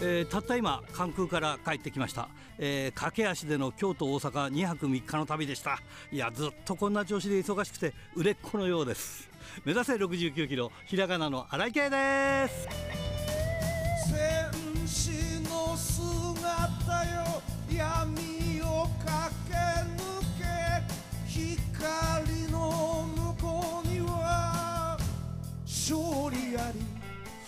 [0.00, 2.28] えー、たった今関空から帰ってきました、
[2.58, 5.80] えー、駆け足での京都大阪2泊3日の旅でした。
[6.12, 9.28] いやずっとこんな調子で忙しくて売れっ子のようです。
[9.64, 12.97] 目指せ69キロひらがなの荒井圭です。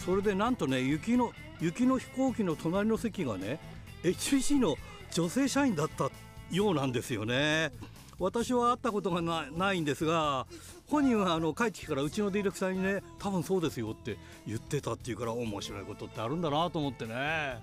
[0.04, 3.60] それでなんとね雪の雪の飛行機の隣の席がね
[4.02, 4.76] HBC の
[5.12, 6.10] 女性社員だった
[6.50, 7.70] ようなんですよね。
[8.18, 10.46] 私は会ったことがないんですが
[10.88, 17.58] 本人はあの帰ってきてからうちのディレクターにね多分そうですよって言ってたっていうから面白いことってあるんだなと思ってね。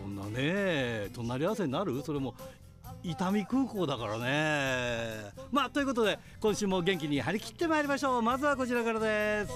[0.00, 2.00] そんなね隣り合わせになる？
[2.04, 2.34] それも
[3.02, 5.32] 伊丹空港だからね。
[5.50, 8.22] まあということで今週も元気に張り切ってまいりましょう。
[8.22, 9.52] まずはこちらからです。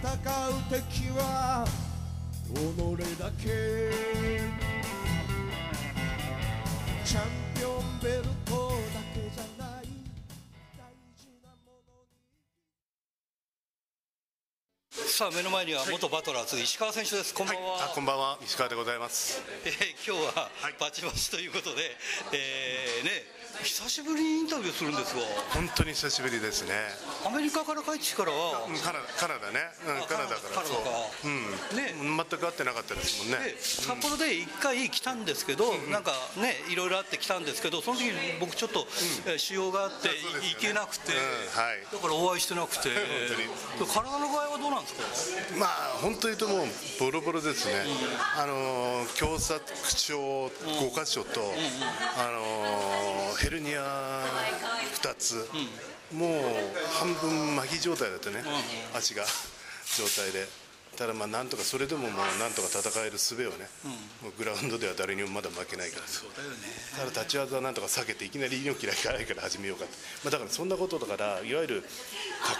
[0.00, 0.16] 戦う
[0.70, 1.66] 敵は
[2.54, 2.56] 己
[3.18, 3.46] だけ。
[7.04, 7.22] チャン
[7.54, 8.69] ピオンベルト
[15.20, 17.34] さあ目の前には元バトラーズ、石川選手です。
[17.34, 18.38] こんばんは、はい、こんばんは。
[18.42, 20.48] 石川でございます、えー、今日は
[20.80, 21.82] バチバチということで、
[22.32, 25.20] えー、ね久しぶりにインタビューするんですが。
[25.52, 26.72] 本当に久しぶりですね。
[27.26, 28.64] アメリカから帰ってからは。
[28.80, 29.60] カナカナダね、
[30.00, 30.60] うん、カナダか。
[30.60, 31.76] らそう、うん。
[31.76, 33.36] ね、全く会ってなかったですもんね。
[33.60, 42.88] 札幌で一回来たんですけど、うん、なんかねいろいろあって来たんですけどその時に僕ちょっと、うん、腫瘍があって行けなくて、はい、だからお会いしてなくて。
[43.92, 45.02] 体の具合はどうなんですか？
[45.58, 45.68] まあ
[46.00, 46.66] 本当に言うともう
[46.98, 47.84] ボロボロですね、
[48.36, 49.60] あの狭窄
[49.98, 51.40] 症5箇所と、
[52.16, 54.24] あのヘルニア
[55.02, 55.48] 2つ、
[56.12, 56.32] もう
[56.98, 58.42] 半分麻痺状態だったね、
[58.94, 59.24] 足が
[59.96, 60.69] 状態で。
[61.00, 63.72] ただまあなんとかそれでももうなんとか戦える術をね、
[64.20, 66.04] もうグラウンドでは誰にもまだ負けないから。
[66.04, 66.60] そうだよね。
[66.92, 69.86] ただ立ち技はなんとか避けていきなり猪木らいかないから始めようか
[70.24, 71.88] まあ、だからそんなことだからいわゆるか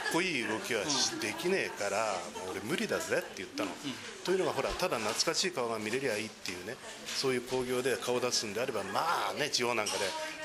[0.08, 0.80] っこいい動きは
[1.20, 2.16] できねえから、
[2.50, 3.76] 俺無理だぜって言ったの、
[4.24, 9.92] というのがほらただ懐かしい顔が見れりゃいいっていうねそういう興行で顔出すんであればまあね地方なんか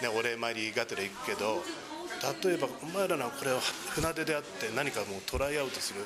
[0.01, 1.63] で、ね、お礼参りがてら行くけど
[2.43, 3.59] 例えばお前らのこれを
[3.95, 6.03] 船出であって何かもうトライアウトする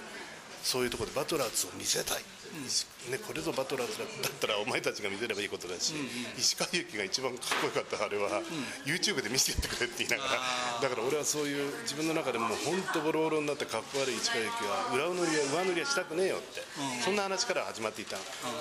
[0.64, 10.40] そういうところでバトラーズを見せたい、うん、ね、これぞバトラーズだったらお前たちが見せればいいことだし、うんうん、石川祐希が一番かっこよかったあれは、うん、YouTube で見せてやってくれって言いながら
[10.82, 18.18] だから俺はそういう自分の中でも本当ボロボロになってかっこ悪い石川祐希は裏塗りは上塗りはしたくねえよって、うん、そんな話から始まっていた、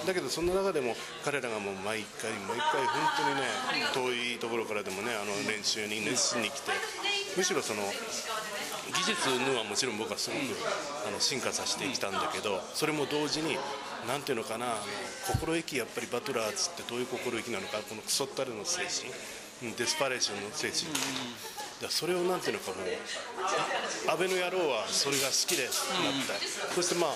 [0.06, 0.94] だけどその中でも
[1.24, 3.02] 彼らがもう毎回毎回本
[3.94, 6.72] 当にね遠いところからでもねあの練習に熱心に来て
[7.38, 7.82] むしろその
[8.90, 10.42] 技術のはもちろん僕はすごく、
[11.06, 13.56] あの進化させてきたんだけどそれも同時に
[14.08, 14.66] 何ていうのかな
[15.30, 20.90] 心意気やっぱりバトラーズってどういう心意気なのかこのクソったるの精神デスパレーションの精神、
[21.80, 25.72] だそれをなんていうのかもう安倍の野郎はそれが好きでなっ
[26.26, 27.10] た、そしてまあ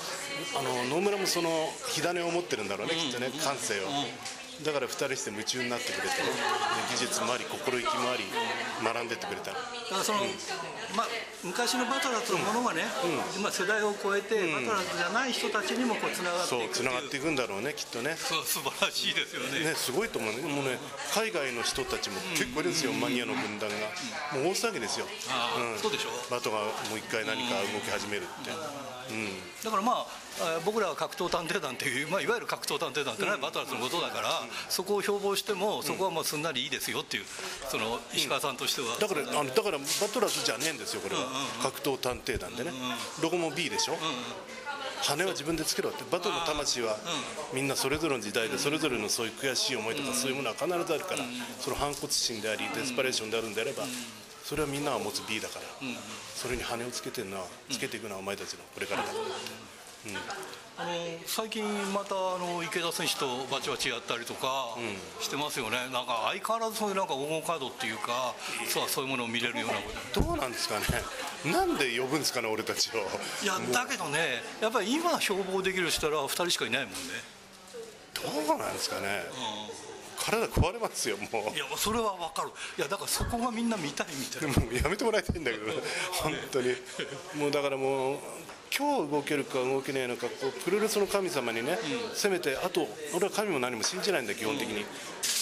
[0.58, 1.50] あの野村もその
[1.90, 3.90] 火種を持ってるんだろうね、きっとね感性を。
[4.60, 6.14] だから2人して夢中になってくれて、
[6.92, 8.24] 技術もあり心意気もあり
[8.84, 9.50] 学んでってくれた。
[9.50, 10.28] だからその、うん、
[10.94, 11.06] まあ、
[11.42, 18.14] 昔のバトラーズのものがね、うん、今世代を超えて、バトラーズじゃない人たちにもこうつながっていくそうつながっていくんだろうねきっとね。
[18.16, 19.64] そう素晴らしいですよね。
[19.64, 20.42] ねすごいと思うね。
[20.42, 20.78] もうね
[21.14, 25.06] 海外の人たちも結構ですよ、マニアの軍団が、もう大騒ぎですよ、
[25.58, 26.58] うん、そうでしょバトが
[26.92, 29.28] もう一回何か動き始めるって、うん、
[29.64, 30.21] だからまあ
[30.64, 34.28] 僕らは格闘探偵団っていう、まあ、いわゆる格闘探偵団ってのはバトラーズのことだから、
[34.68, 37.24] そこを標榜してもそこはもうすんなりいいですよっていう
[37.68, 41.26] その石川さんとしては、だからあのだからバトラーズじゃねえんですよこれは、
[41.62, 42.72] 格闘探偵団でね、
[43.22, 43.96] ロゴも B でしょ、
[45.02, 46.04] 羽は自分でつけろって。
[46.10, 46.96] バトルの魂は
[47.52, 51.24] みんなそれぞれの時代でそれぞれのそういう悔しい思いとかそういうものは必ずあるから
[51.60, 53.84] その反骨心でありデスパレーションであるんであれば
[54.44, 55.64] それはみんなが持つ B だから
[56.34, 59.08] それに羽をつけてるのはつけていくのはお前たちのこれからだ。
[59.10, 59.71] って。
[60.78, 60.90] あの
[61.26, 64.76] 最近またあの池田選手とバチバチやったりとか
[65.20, 68.34] してますよね、うん、なんか相変わらずそういうなんか黄金カードっていうか
[68.68, 69.74] そうそういうものを見れるような。
[69.74, 69.82] こ
[70.12, 70.86] とどうなんですかね。
[71.52, 72.98] なんで呼ぶんですかね俺たちを。
[73.44, 76.98] いやだけどねやっぱり今標榜できる人は2人しかいないもんね。
[78.14, 79.22] どうなんですかね、
[80.28, 80.46] うん。
[80.48, 81.56] 体壊れますよもう。
[81.56, 82.50] いやそれは分かる。
[82.78, 84.66] いやだからそこがみんな見たいみたいな。
[84.66, 85.64] もうやめてもらいたいんだけど
[86.22, 86.74] 本当に。
[87.36, 88.18] もうだからもう
[88.76, 91.72] 今日動けるか動けないのかこうプロレスの神様にね、
[92.10, 94.86] うん、せめてあと俺は神も何も信じないんだ基本的に、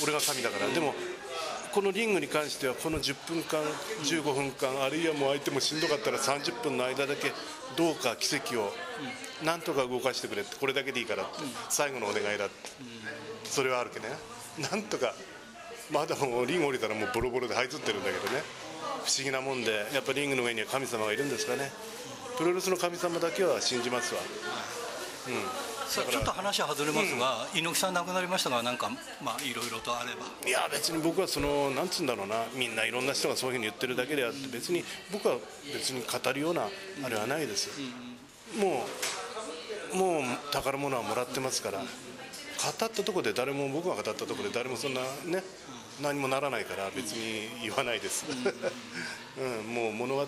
[0.03, 0.95] 俺が神だから、でも
[1.73, 3.61] このリングに関してはこの10分間
[4.03, 7.33] 15分間あるいはもう相手もしんどかったら30分の間だけ
[7.77, 8.73] どうか奇跡を
[9.45, 11.33] なんとか動かしてくれってこれだけでいいからって
[11.69, 12.71] 最後のお願いだって。
[13.45, 14.15] それはあるけどね。
[14.71, 15.15] なんとか
[15.93, 18.43] まだもうリング降りたらもうボロボロで這いつってるんだけどね。
[19.05, 21.71] 不思議なもんでやっぱリングの上には神様がいるんですかね
[22.41, 24.23] プロレスの神様だけは信じますわ。
[25.87, 28.89] さあちょっと話は外れますが、猪木さん亡くなりましたがなんか
[29.23, 30.49] まあいろいろとあれば。
[30.49, 32.47] いや別に僕はそのなんつうんだろうな。
[32.55, 34.83] みんないろんな人がそういうふうに言ってるだけであって別に
[35.13, 35.37] 僕は
[35.71, 36.63] 別に語るような
[37.05, 37.67] あれはないです。
[37.67, 38.87] よ、も
[39.93, 41.81] うもう宝物はもらってますから。
[41.81, 45.43] 語ったところで誰も僕が語ったところで誰もそんなね
[46.03, 48.25] 何もならないから別に言わないです、
[49.39, 50.27] うん、 もう物語は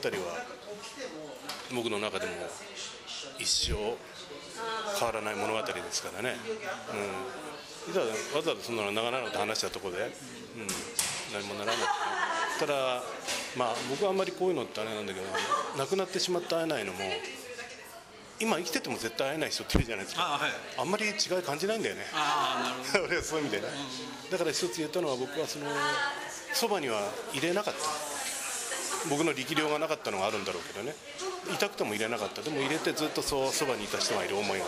[1.73, 2.33] 僕の中でも
[3.39, 3.97] 一生
[4.99, 6.37] 変わらない物語ですからね、
[7.89, 8.07] うん、わ
[8.43, 10.13] ざわざそんなの長々と話したところで、うん、
[11.33, 11.77] 何もならない、
[12.59, 13.03] ただ、
[13.57, 15.27] まあ、僕はあんまりこういうのってあれなんだけど
[15.79, 17.01] 亡くなってしまって会えないのも
[18.43, 20.35] 今生きてても絶対会えない人っているじゃないですか。
[20.35, 20.50] あはい。
[20.79, 21.15] あんまり違い
[21.47, 22.03] 感じないんだよね。
[23.06, 23.69] 俺はそういう意味でね、
[24.31, 25.67] だから一つ言ったのは僕はその
[26.53, 27.00] そばには
[27.33, 27.81] 入れなかった。
[29.09, 30.94] 僕の力量がなかったのがあるんだろうけどね。
[31.55, 32.43] 痛くても入れなかった。
[32.43, 34.65] でも入れてずっとそうそばにいた人がいる思いが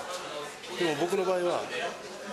[0.79, 1.63] でも僕の場合は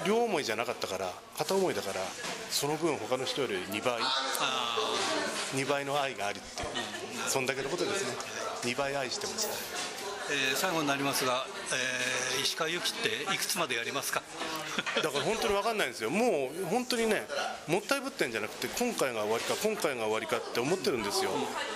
[0.06, 2.02] 両思いじゃなかったから片思いだから
[2.50, 4.78] その分他の人より2倍あ
[5.56, 6.70] 2倍の愛がありっていう。
[7.30, 8.16] そんだけのことですね。
[8.64, 9.91] 2倍愛してますー
[10.32, 14.24] えー最後になりますが、えー石川由紀っていくつまでやりますか？
[15.04, 17.28] だから本当に分かんないんですよ、もう本当にね、
[17.68, 21.30] もったいぶってんじゃなくて、今回が終わりか、今回が終わりかって思ってるんですよ、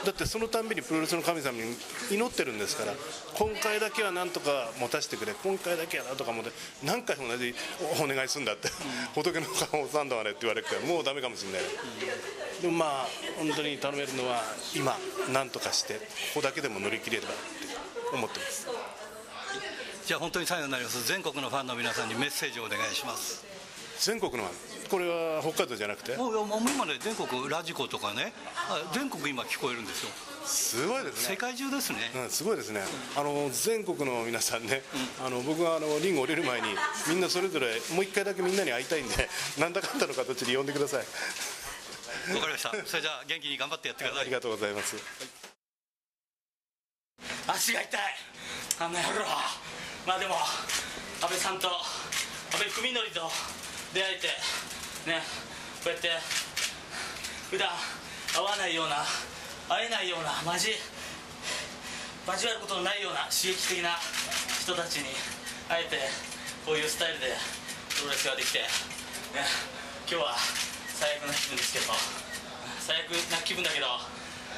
[0.05, 1.77] だってそのたんびにプロレスの神様に
[2.09, 2.93] 祈ってるんですから、
[3.35, 6.51] 今回だけはなんとか持たせてくれ、今回だけはなんとか持て、
[6.83, 7.53] 何回も同じ
[7.99, 8.69] おお願いするんだって、
[9.13, 11.61] 仏の顔を三度はねって言われるから、もうだめかもしれない、
[12.61, 14.41] でもまあ、本当に頼めるのは、
[14.73, 14.97] 今、
[15.29, 15.99] なんとかして、こ
[16.35, 17.29] こだけでも乗り切れれば
[18.15, 18.67] 思ってます。
[20.05, 21.07] じゃあ本当に最後になります。
[21.07, 23.43] 全国のファンの皆さんにメッセージをお願いします。
[23.99, 24.43] 全国の
[24.89, 26.17] これは北海道じゃなくて？
[26.17, 26.33] もう
[26.69, 28.33] 今ね全国ラジコとかね。
[28.69, 30.11] あ全国今聞こえるんですよ。
[30.45, 31.35] すごいですね。
[31.35, 32.81] 世界中ですね、うん、すごいですね、
[33.17, 34.83] あの全国の皆さんね、
[35.25, 36.67] あの僕はあのリング降りる前に、
[37.09, 39.27] みんなそれぞれもう一回だけみんなに会いたいんで、
[39.57, 40.99] なんだかんだの形で呼んでください。
[42.35, 42.69] わかりました。
[42.85, 44.21] それじゃあ元気に頑張ってやってください。
[44.21, 44.97] ありがとうございます。
[47.47, 48.01] 足が痛い。
[48.79, 49.25] あの野郎
[50.05, 50.35] まあでも
[51.21, 51.67] 安倍さんと
[52.51, 53.31] 安倍文則と
[53.93, 54.27] 出会えて
[55.07, 55.23] ね
[55.81, 56.09] こうやって
[57.49, 57.69] 普段
[58.35, 59.07] 会わないような
[59.71, 60.75] 会えないような交
[62.27, 63.95] 交わることのないような刺激的な
[64.59, 65.15] 人たちに
[65.69, 65.97] 会えて
[66.65, 67.31] こういうスタイルで
[67.95, 69.45] プロレスができて、ね、
[70.09, 70.35] 今日は
[70.91, 71.93] 最悪な気分ですけど
[72.81, 73.87] 最悪な気分だけど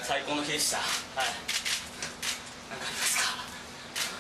[0.02, 0.78] 最高の日でした。
[0.78, 0.84] は
[1.28, 1.67] い。
[2.68, 3.44] 何かありますか？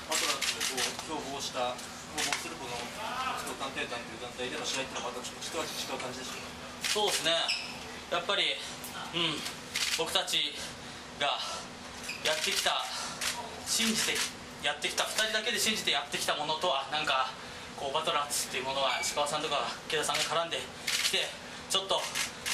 [0.07, 6.51] マトラとこう標榜した標榜するこの活動探偵団という団体での試合っていうのはまたちょっと一味違う感じでしょうか？
[6.88, 7.35] そうですね。
[8.11, 8.55] やっぱり
[9.15, 9.35] うん
[9.99, 10.55] 僕たち
[11.19, 11.35] が
[12.23, 12.85] やってきた
[13.67, 14.15] 信じて
[14.63, 17.33] やってきた2人だけで信じてやってきたものとはなんか
[17.75, 21.27] こうバトラーズっていうものは石川さんとか池田さんが絡んできて
[21.69, 21.99] ちょっと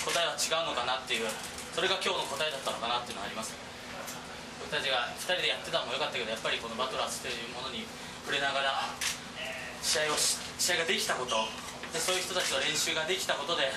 [0.08, 1.30] 答えは違うのかなっていう
[1.76, 3.54] それが今日の答えだったのかなっていうのはあります。
[3.54, 3.64] 僕
[4.74, 7.86] たちが2人でやってたのも良かったけどやっぱりこのバトラーズというものに
[8.26, 8.90] 触れながら
[9.86, 11.46] 試合をし試合ができたこと
[11.94, 13.70] でそういう人たちと練習ができたことで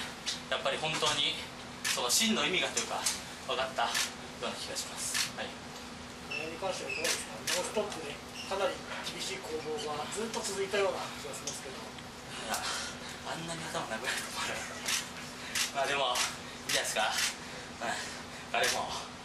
[0.49, 1.37] やっぱり本当に
[1.85, 2.97] その真の意味がというか
[3.45, 5.51] 分かったような気がします、はい、
[6.33, 8.17] に関してはどうですか、ノーストップで
[8.49, 11.83] かなり厳しい攻防がずっと続いたような気がしますけど、い
[12.49, 14.97] やあんなに頭殴られると思わなかった。
[15.77, 17.13] まあでもいいじゃないですか、
[17.83, 17.97] うん、
[18.53, 19.16] 彼も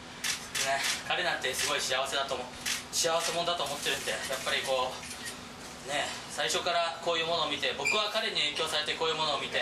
[0.66, 2.48] ね彼なんてすごい幸せだと思う
[2.92, 9.60] 幸せ者だと思ってるんでやっぱりこうね最初からこういうものを見て僕は彼に影響されてこういうものを見て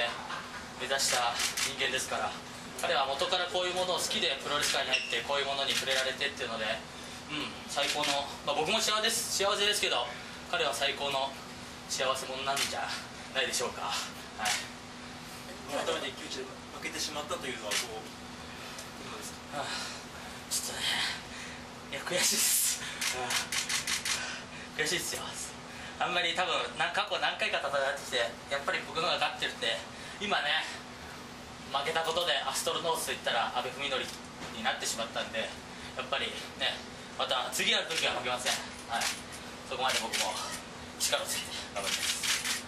[0.81, 1.33] 目指した
[1.67, 2.31] 人間ですから
[2.79, 6.65] 彼は元からこういうものを好きでプロレス界に入ってこういうものに触れられてっていうので
[7.29, 10.07] うん最高の、まあ、僕も幸せです幸せですけど
[10.49, 11.29] 彼は最高の
[11.89, 12.87] 幸せ者なんじゃ
[13.35, 13.81] ないでしょうか。
[14.37, 14.49] はい。
[15.69, 16.43] 改めて一騎打ちで
[16.77, 19.57] 負けてしまったというのはこうどうですか？
[19.61, 19.98] はあ
[20.49, 20.83] ちょっとね
[21.93, 22.81] いや悔しいです、
[23.17, 23.69] うん
[24.79, 25.27] 悔しいですよ。
[25.99, 29.75] あんまり多分な過去何回か戦ってきてやっぱり僕のが勝ってるんで
[30.23, 30.63] 今ね
[31.75, 33.99] 負けたことでアストロノースといったら阿部文則
[34.55, 35.51] になってしまったんで
[35.99, 36.79] やっぱりね
[37.19, 38.55] また次やる時は負けません。
[38.87, 39.03] はい。
[39.67, 40.31] そこまで僕も
[40.95, 42.63] 力をつけて頑張ります。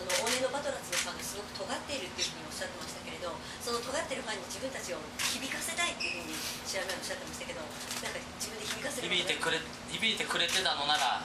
[0.00, 6.36] その往年のバトラーズのファンがすごく尖っているっていうふうにおっしゃってましたどその尖ってるファンに自分たちを響かせたいっていうふうに
[6.66, 11.22] 試合前おっしゃってましたけどなんか自分で響かせる響いてくれ響いてくれてたのなら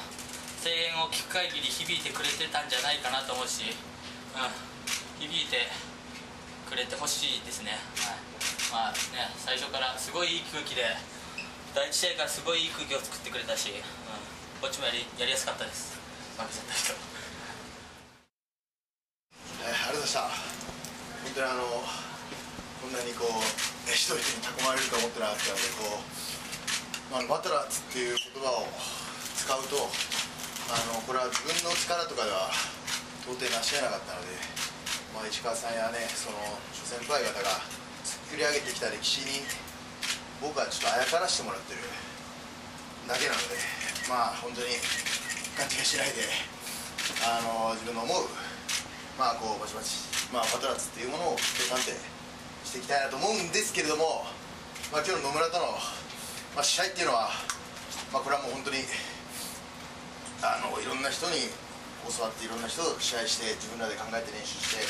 [0.61, 4.53] 声援を聞く限り響いてくれてたんじゃないかなと思うし、うん、
[5.19, 5.67] 響いて
[6.69, 7.81] くれてほしいですね、
[8.71, 10.83] はい、まあね最初からすごいいい空気で
[11.73, 13.81] 第一試合からすごいいい空気を作ってくれたし、うん、
[14.61, 15.97] こっちもやりやりやすかったです。
[16.37, 16.93] 負けちゃった人。
[19.61, 20.21] えーありがとうございました。
[20.65, 20.66] 本
[21.37, 21.85] 当にあの
[22.81, 23.45] こんなにこう
[23.93, 28.65] 一人に囲まれると思ってなかったのでこう、まあ、バトラーズっていう言葉を
[29.37, 29.85] 使うと
[30.73, 32.49] あのこれは自分の力とかでは
[33.21, 34.33] 到底成し得なかったので、
[35.13, 36.41] まあ、市川さんやねその
[36.73, 37.61] 諸先輩方が
[38.01, 39.45] 作り上げてきた歴史に
[40.41, 41.85] 僕はちょっとあやからしてもらってる
[43.05, 43.61] だけなので
[44.09, 44.73] まあ本当に
[45.53, 46.25] 勘違いしないで
[47.21, 48.46] あの自分の思う
[49.17, 49.97] まあこうバチバチ、
[50.29, 51.97] まあ、バトラーズっていうものを決定判定
[52.61, 54.29] していきたいなと思うんですけれども、
[54.93, 55.73] まあ、今日の野村との、
[56.53, 57.33] まあ、試合っていうのは、
[58.13, 58.85] まあ、これはもう本当に
[60.45, 61.49] あのいろんな人に
[62.05, 64.85] 教わっていろんな人と試合して自分らで考えて練習して、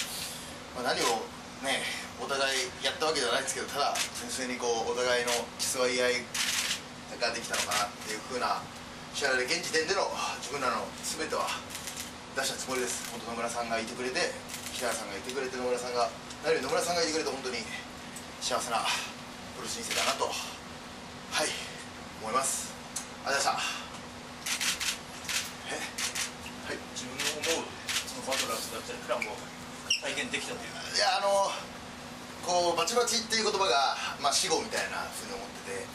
[0.75, 1.23] まあ、何を
[1.63, 1.87] ね
[2.19, 6.27] お互いやったわけじゃないですけどただ純粋にこうお互いの競い合い
[7.15, 8.59] ができたのかなっていうふうな
[9.15, 10.11] 試合で現時点での
[10.43, 11.47] 自分らの全ては
[12.37, 13.09] 出したつもりです。
[13.09, 14.29] 本当野村さんがいてくれて
[14.69, 16.05] 北原さんがいてくれて野村さんが
[16.45, 17.65] 何より野村さんがいてくれて本当に
[18.45, 18.77] 幸せな
[19.57, 20.37] プロ人生だなとは
[21.41, 21.49] い
[22.21, 22.77] 思います。
[23.25, 23.89] ありがとうございました。
[25.73, 26.77] え？
[26.77, 27.73] はい自分の思う
[28.05, 29.41] そのバトラーズだったりクラムを
[30.05, 30.77] 体験できたという。
[30.93, 31.49] いやあの
[32.45, 35.89] こうバチバチっていう言葉が、まあ、死語みたいなふうに思ってて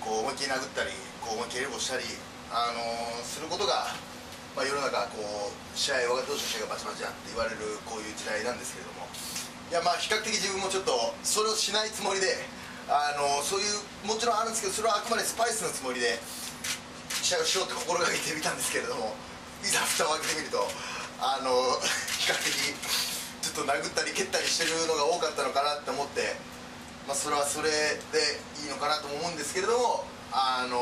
[0.00, 2.08] こう思いっきり殴ったりこう思いっきりエルボしたり、
[2.48, 2.80] あの
[3.20, 3.92] することが、
[4.52, 9.08] まあ、世の中こう試合若手同士の試合がバチバチだって言われるこういう時代なんですけれども。
[9.72, 10.92] いやまあ比較的自分もちょっと
[11.24, 12.44] それをしないつもりで
[12.92, 16.20] あのそういうもちろんあるんですけどそれはあくまでスパイスのつもりで
[17.24, 19.16] 試合をしようって心がけてみたんですけれども
[19.64, 20.68] いざ蓋を開けてみると
[21.24, 21.80] あの
[22.20, 26.36] 比較的ちょっと殴ったり蹴ったりしてるのが多かったのかなって思って、
[27.08, 27.72] まあ、それはそれ
[28.12, 28.20] で
[28.60, 30.04] いいのかなと思うんですけれども
[30.36, 30.76] あの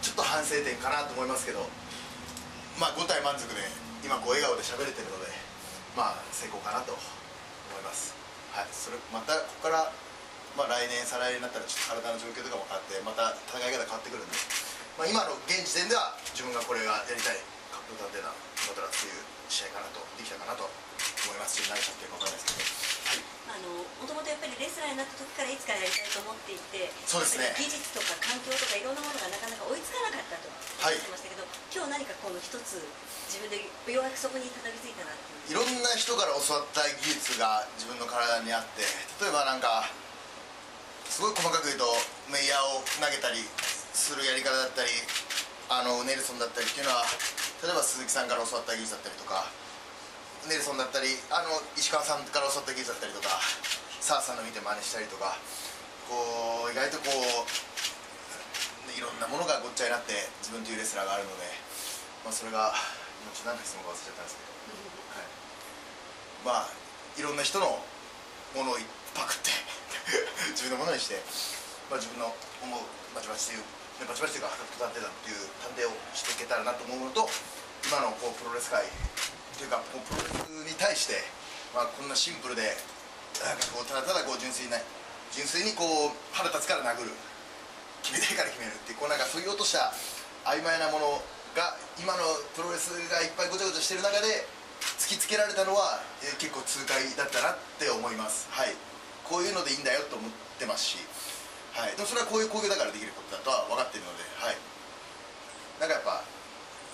[0.00, 1.68] ちょっと反省点かなと思いますけど。
[2.78, 3.58] まあ5体満足で
[4.06, 5.26] 今こう笑顔で喋れてるので
[5.98, 7.02] まあ成功かなと思
[7.74, 8.14] います。
[8.54, 8.70] はい。
[8.70, 9.90] それまたここから
[10.54, 14.38] まあ来年再来年になったらちょっと体の状況とかも変わってまた戦い方変わってくるんで、
[14.94, 17.42] まあ、今の現時点では自分がこれがやりたい
[17.74, 21.58] 格闘探偵団バトラーっていう試合かなとできたかなと思います。
[21.58, 22.54] し何しちゃってるか分かんないです
[23.10, 23.26] けど。
[23.26, 23.37] はい。
[23.48, 27.52] あのもともとやっぱりレスラーになった時からいつかやりたいと思っていてそうですね。
[27.56, 32.78] 技術とか環境とかいろんなものがなかなか追いつかなかったとおっしゃってましたけど、今日何かこの一つ
[33.28, 38.84] 自分でようやくそこにたどり着いたなっていういろんな人から教わった技術が自分の体にあって
[39.20, 39.88] 例えばなんか
[41.08, 41.88] すごい細かく言うと
[42.28, 43.40] メイヤーを投げたり
[43.96, 44.92] するやり方だったり
[45.68, 47.04] あのネルソンだったりっていうのは
[47.60, 49.48] 例えば鈴木さんから教わった技術だったりとか
[50.48, 53.36] ネルソンだったりあの石川さんから教わった技術だったりとか
[54.00, 55.36] サーさんの見て真似したりとか
[56.08, 57.44] こう意外とこう
[58.96, 61.44] いろんなものがごっちゃになって自分というレスラーがあるので、
[62.24, 62.72] まあ、それが
[63.20, 64.56] 今ちょっと何の質問か忘れちゃったんですけど、
[65.12, 65.28] はい、
[66.48, 67.84] まあいろんな人の
[68.56, 68.80] ものを
[69.12, 69.52] パクって
[70.56, 71.20] 自分のものにして、
[71.92, 72.32] まあ、自分の
[72.64, 72.80] 思う
[73.12, 77.28] バチバチというバチバチというか探偵だっていう探偵をしていけたらなと思うのと
[77.84, 78.88] 今のこうプロレス界
[79.58, 81.18] というかこうプロレスに対して、
[81.74, 82.78] まあ、こんなシンプルで
[83.42, 84.78] なんかこうただただこう純粋な
[85.34, 87.12] 純粋にこう腹立つから殴る
[88.06, 89.92] 決めたいから決めるってこうなんかそういう落とした
[90.46, 91.20] 曖昧なもの
[91.58, 92.22] が今の
[92.54, 94.46] プロレスがいっぱいごちゃごちゃしてる中で
[94.98, 98.46] 突きつけられたのは、えー結構痛快だったなって思います。
[98.50, 98.70] はい。
[99.26, 101.02] こういうのでいいんだよと思ってますし、
[101.74, 104.56] はい、でもそれはこういう工業だからできることだとは分かってるのではい。
[105.82, 106.22] なんかやっぱ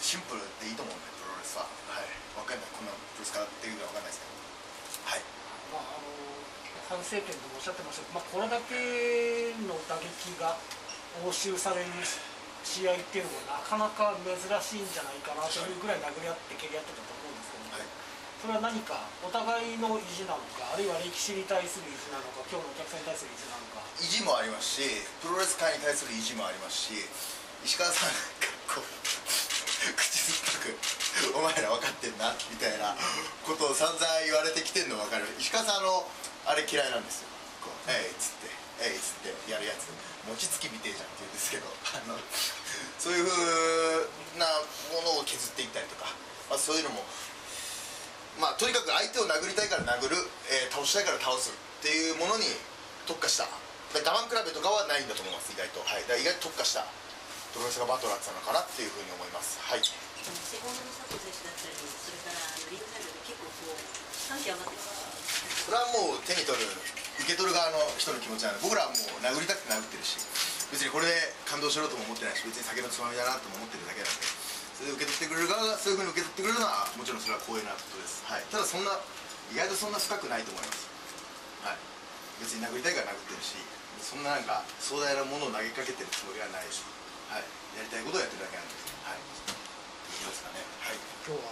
[0.00, 1.68] シンプルでいいと思うんでプロレスは。
[1.92, 2.23] はい。
[2.34, 4.34] 分かんないこんなプロレスかっていうのは分かんないですけど。
[5.04, 5.22] はい。
[5.70, 6.10] まあ、あの
[6.90, 8.74] 反省点ともおっしゃってましたけど、まあ、これだけ
[9.64, 10.58] の打撃が
[11.22, 11.90] 応酬される
[12.64, 17.86] 試合っていうのはなかなか珍しいんじゃないかなというぐらい殴り合って蹴り合ってたと思うんですけども、はい。
[18.40, 23.84] それは何かお互いの意地なのかあるいは歴史に対する意地なのか今日のお客さんに対する意地なのか。
[24.00, 27.06] 意地もありますしプロレス界に対する意地もありますし
[27.64, 28.84] 石川さんがこう
[29.92, 32.96] 口酸っぱく「お前ら分かってんな」みたいな
[33.44, 35.28] ことを散々言われてきてんの分かる。
[35.38, 36.08] 石川さんあの
[36.46, 37.28] あれ嫌いなんですよ。
[37.60, 38.48] こう「えい」っつって
[38.80, 39.92] 「えい」っつってやるやつ。
[40.24, 42.16] 餅つきみてえじゃんって言うんですけどあの
[42.96, 44.48] そういうふうな
[44.88, 46.08] ものを削っていったりとか、
[46.48, 47.04] まあ、そういうのも
[48.40, 50.16] まあとにかく相手を殴りたいから殴る、
[50.48, 52.44] えー倒したいから倒すっていうものに
[53.06, 53.44] 特化した。
[53.44, 55.78] 我慢比べとかはないんだと思います意外と。
[55.84, 56.04] はい。
[56.08, 56.84] だ意外と特化した。
[57.54, 59.62] プロレスがバトラーってたのかなっていうふうに思います。
[59.62, 60.04] はい。
[60.24, 62.40] セコンドの佐藤選手だったりそれから
[62.72, 63.76] リングサイドで結構こう
[64.24, 70.16] 感極まってますそれはもう手に取る受け取る側の人の気持ちなので僕らはもう殴りたくて殴ってるし
[70.72, 71.12] 別にこれで
[71.44, 74.24] 感動しろとも思ってないし別に酒のつまみだなとも思ってるだけなんで
[74.80, 78.96] それで受け取ってくれる側がそういうふうに受け取ってくれるのはもちろんそれは光栄なことです、はい、ただそんな
[79.52, 80.88] 意外とそんな深くないと思います、
[81.68, 81.78] はい、
[82.40, 83.60] 別に殴りたいから殴ってるし
[84.00, 86.82] そんななんか壮大なものを投げかけてるつもりはないし、
[87.34, 87.42] はい、
[87.74, 88.86] やりたいことをやってるだけなんです。
[89.02, 89.18] はい。
[89.18, 90.62] いいですかね。
[90.86, 91.02] はい。
[91.26, 91.50] 今日は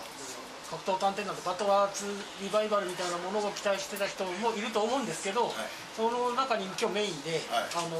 [0.78, 2.06] 格闘探偵なんでバトラーズ
[2.38, 3.10] リバイバルみたい。
[3.10, 4.62] なものを期待してた人もい。
[4.62, 5.66] ると思うんですけど、はい。
[5.98, 7.74] その中に今日メインで、はい。
[7.74, 7.98] あの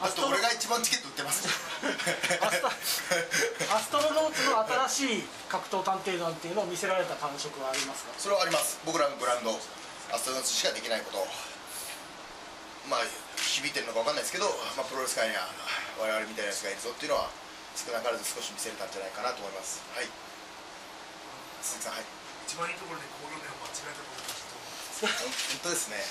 [0.00, 1.44] だって俺が一番チケット売ってます
[2.40, 5.28] アスアストロノーツの新しい。
[5.50, 6.52] 格闘探偵団ってい。
[6.52, 11.02] うのを見せられた感触はありますかそれはあります僕らのブランドアストロノーツしかできない。
[11.02, 11.26] こと
[12.88, 13.04] まあ
[13.36, 15.48] 響いてるのか分かんないですけど、まあ、プロレス界には
[16.00, 17.28] 我々みたいなやつがいるぞっていうのは
[17.76, 19.82] 少なからず少し見せれたんじゃないかなと思います。
[19.94, 20.08] はい。
[21.60, 22.08] 鈴木さんはい。
[22.48, 26.02] 一番いいところで工業年を間違えたこと思います本当ですね。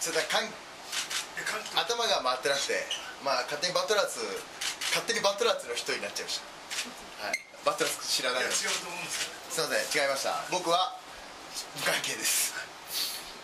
[0.00, 0.50] それだかん
[1.76, 2.80] 頭が回ってなくて
[3.22, 4.24] まあ勝手にバトラーズ
[4.96, 7.28] 勝手にバトラーズの人になっちゃいました。
[7.28, 7.38] はい。
[7.64, 8.56] バトラーズ知らないのに。
[8.56, 9.46] いや違うと思うんですよね。
[9.52, 10.42] すいません違いました。
[10.50, 10.98] 僕は
[11.76, 12.54] 無関係です。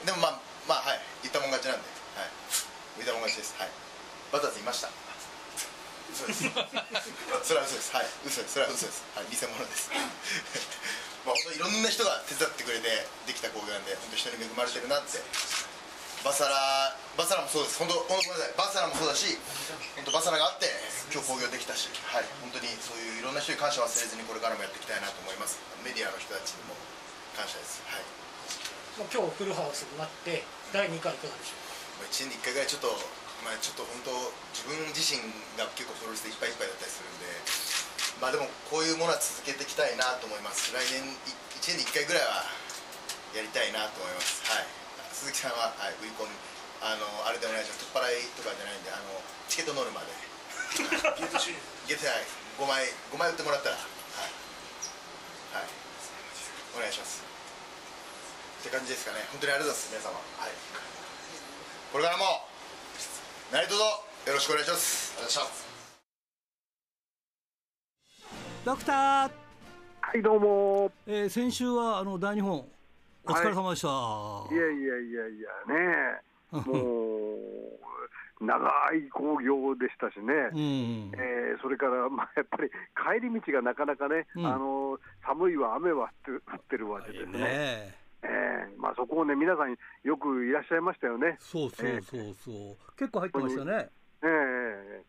[0.04, 1.00] でもまあまあはい。
[1.22, 1.86] 言ったもん勝ちなんで。
[2.16, 2.61] はい
[2.96, 3.54] 言ったもん勝ちです。
[3.56, 3.70] はい。
[4.32, 4.88] バターズいました。
[6.12, 6.44] 嘘です。
[6.44, 7.92] それは嘘です。
[7.94, 8.06] はい。
[8.26, 8.52] 嘘です。
[8.52, 9.04] それは嘘です。
[9.16, 9.26] はい。
[9.32, 9.88] 偽物です。
[11.24, 15.22] まあ本当いろんな人が手伝ってくれてできた工業なんで本当人に恵まれてるなって。
[16.22, 16.54] バサラ
[17.18, 17.78] バサラもそうです。
[17.78, 18.54] 本当本当ごめんなさい。
[18.56, 19.38] バサラもそうだし
[19.96, 20.70] 本当バサラがあって
[21.10, 21.88] 今日興行できたし。
[22.06, 22.24] はい。
[22.40, 25.58] 本当にそういういろんな人に感謝忘れずにこれからもやっていきたいなと思います。
[25.82, 26.76] メディアの人たちにも
[27.34, 27.82] 感謝です。
[27.86, 28.04] はい。
[29.08, 31.71] 今日フルハウスになって第2回いかがでしょま
[32.02, 32.90] あ1年に1回ぐらいちょっと
[33.46, 34.10] まあちょっと本当
[34.54, 35.22] 自分自身
[35.54, 37.26] が結構プロレスでいっぱいいっぱいだったりするんで
[38.22, 40.70] まあでもこういうものは続けていきたいなと思います。
[40.70, 41.02] 来年
[41.58, 42.46] 1年に1回ぐらいは
[43.34, 44.46] やりたいなと思います。
[44.46, 44.66] はい。
[45.10, 46.30] 鈴木さんは、はい、ウィコン
[46.86, 47.90] あのあれでお願いします。
[47.90, 49.18] 取っ払いとかじゃないんであの
[49.50, 50.14] チケットノルマで。
[51.18, 51.58] ゲート収入。
[51.90, 52.22] ゲットはい。
[52.62, 53.76] 5枚5枚売ってもらったら。
[53.76, 53.82] は
[54.22, 54.30] い。
[55.58, 55.66] はい。
[56.78, 57.26] お願いします。
[57.26, 59.26] って感じですかね。
[59.34, 60.14] 本当にありがとうございます皆様。
[60.38, 61.01] はい
[61.92, 62.24] これからも
[63.52, 65.12] 何卒よろしくお願いします。
[65.14, 66.40] ありがとうございま
[67.68, 69.30] したドクター、
[70.00, 70.90] はい、どうも。
[71.06, 72.64] えー先週はあの大日本
[73.26, 76.72] お疲れ様でした、いやいやいやいやね、も
[78.40, 81.12] う長い興行でしたしね、うん。
[81.14, 82.70] えーそれから、 まあ、やっぱり
[83.20, 84.46] 帰り道がなかなかね、うん。
[84.46, 91.36] あの寒いわ、雨は降って降ってるわけですね、ねえーまあ、そこをね、皆さんよくいらっしゃいましたよね。
[91.40, 93.88] そうそうそうそう、結構入ってましたね。
[94.22, 95.04] ええ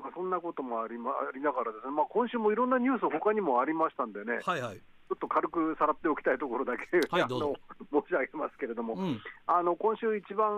[0.00, 4.78] まあ、そんなこともあり,、ま、ありながらですね、まあ、今週もいろんなニュース、他にもありましたんでね、はいはい。
[4.78, 7.56] ちょっと軽くさらっておきたいところだけ、あはいどうぞ。
[7.92, 9.20] の申し上げますけれども、うん。
[9.46, 10.48] あの今週一番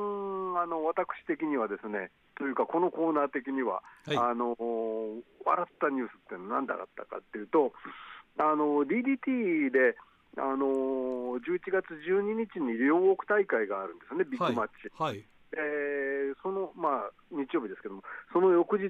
[0.61, 4.17] あの私的にはですねというかこのコーナー的には、はい。
[4.17, 4.55] あの
[5.45, 7.73] 笑ったニュースってのは何だったかっていうと
[8.39, 9.97] あの DDT で
[10.39, 14.91] あの11月12日に両国大会があるんですねビッグマッチ。
[14.99, 15.25] はい。
[15.55, 18.89] えーその、まあ、日曜日ですけども、その翌日、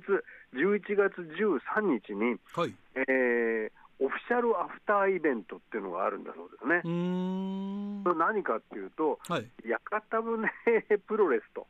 [0.55, 2.75] 11月13日に、はい。
[2.95, 6.81] えーオフィシャルアフターイベントっていうのがあるんだそうですね。
[6.83, 6.89] う。
[6.89, 8.03] ーん。
[8.19, 9.47] 何かっていうと、はい。
[9.65, 10.49] 屋形船
[11.07, 11.67] プロレスと、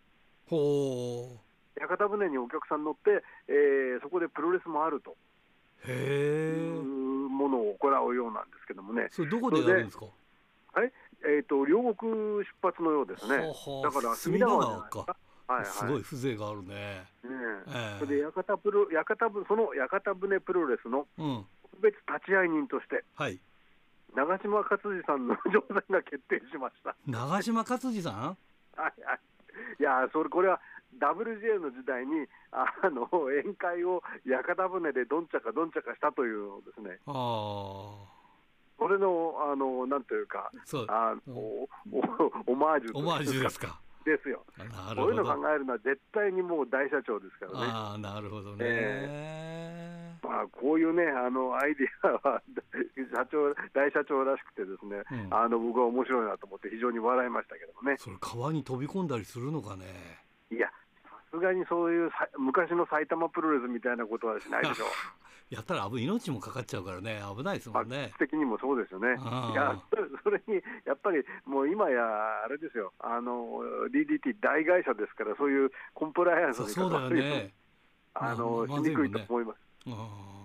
[0.49, 1.29] ほ
[1.77, 1.81] う。
[1.81, 5.17] 屋形船にお客さん乗って、えーそこでプロレスもあると。
[5.85, 6.83] へえ
[7.29, 10.07] ものを行うようなんですけどもね、それどこでやるんですか？
[11.25, 12.11] えー、と両国
[12.43, 13.55] 出発のようですね、はあは
[13.87, 14.99] あだから隅田川か。
[15.47, 16.75] はいはい、すごい風情があるね。
[16.75, 17.31] ね
[17.69, 17.97] え。
[17.97, 21.45] えそれで屋形プロ屋形ぶその屋形船プロレスのうん。
[21.71, 23.39] 特別立ち会い人として、はい。
[24.15, 26.95] 長嶋勝次さんの 乗船が決定しました。
[27.07, 28.37] 長嶋勝次さん？
[28.77, 29.21] はいはい、
[29.79, 30.61] いやそれこれは
[30.99, 38.13] WJ の時代にあの宴会を屋形船でどんちゃかどんちゃかしたというのですね、ああ
[38.79, 40.87] それのあのなんというか、そう。
[40.89, 43.79] あのおおオマージュオマージュですか。
[44.05, 44.43] ですよ。
[44.59, 47.59] なるこうほどいうの考えるのは絶対にもう大社長ですからね。
[47.71, 52.43] ああなるほどね、えまあ、こういうね、あのアイディアは
[53.15, 55.35] 社長大社長らしくてですね、うん。
[55.35, 57.97] あの僕は面白いなと思って非常に笑いましたけどもね。
[57.99, 59.85] それ川に飛び込んだりするのかね。
[60.51, 60.75] いや、さ
[61.33, 64.89] すがにそういうさ昔の埼玉プロレスみたいなことはしないでしょう。
[65.53, 67.21] やったら危命もかかっちゃうからね。
[67.37, 68.09] 危ないですもんね。
[68.15, 69.17] 質的にもそうですよね。
[69.53, 69.79] いや
[70.23, 72.93] それにやっぱりもう今やあれですよ。
[72.99, 77.55] あの DDT 大会社ですからそういうコンプライアンスに関わるね。
[78.15, 79.59] あの、ましにくいと思います。
[79.89, 80.42] あ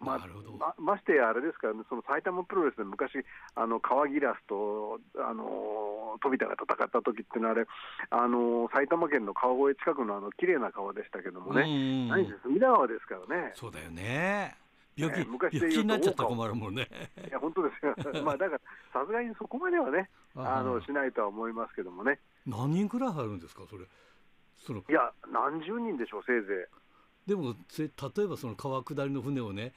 [0.00, 0.52] まあなるほど。
[0.52, 3.12] まましてやあれですからね、その埼玉プロレスで昔、
[3.54, 7.66] あの川ギラスとあの飛田が戦った時っていうのはあれ、
[8.10, 13.52] あの埼玉県の川越近くのあの綺麗な川でしたけどもね、うん何せ隅田川ですからね。
[13.54, 14.56] そうだよね。
[14.96, 16.88] 病気、えー昔になっちゃったら困るもんね。
[17.28, 18.60] いや本当ですよ、 まあだから
[18.92, 23.84] さすがにそこまではね、あのしないとは思いますけどもね、何人くらい入るんですかそれ？
[24.58, 26.68] そのいや、何十人でしょう、せいぜ
[27.28, 27.90] でもせ例
[28.24, 29.72] えばその川下りの船をね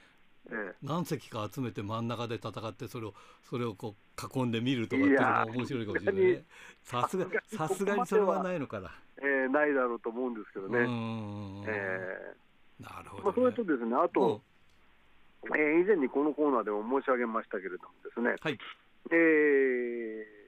[0.82, 6.44] 何隻か集めて真ん中で戦ってそれをそれをこう囲んでみるとかっていうのも面白いかもしれないね。
[6.84, 8.92] さすがさすがにそれはないのかな。
[9.22, 10.80] ええーないだろうと思うんですけどね。
[10.80, 11.62] うー
[12.80, 14.42] なるほーまあ、そど、ねれとですね、あと、
[15.46, 18.58] えー以前にこのコーナーでも申し上げましたけれどもですね、はい。
[19.12, 20.42] えー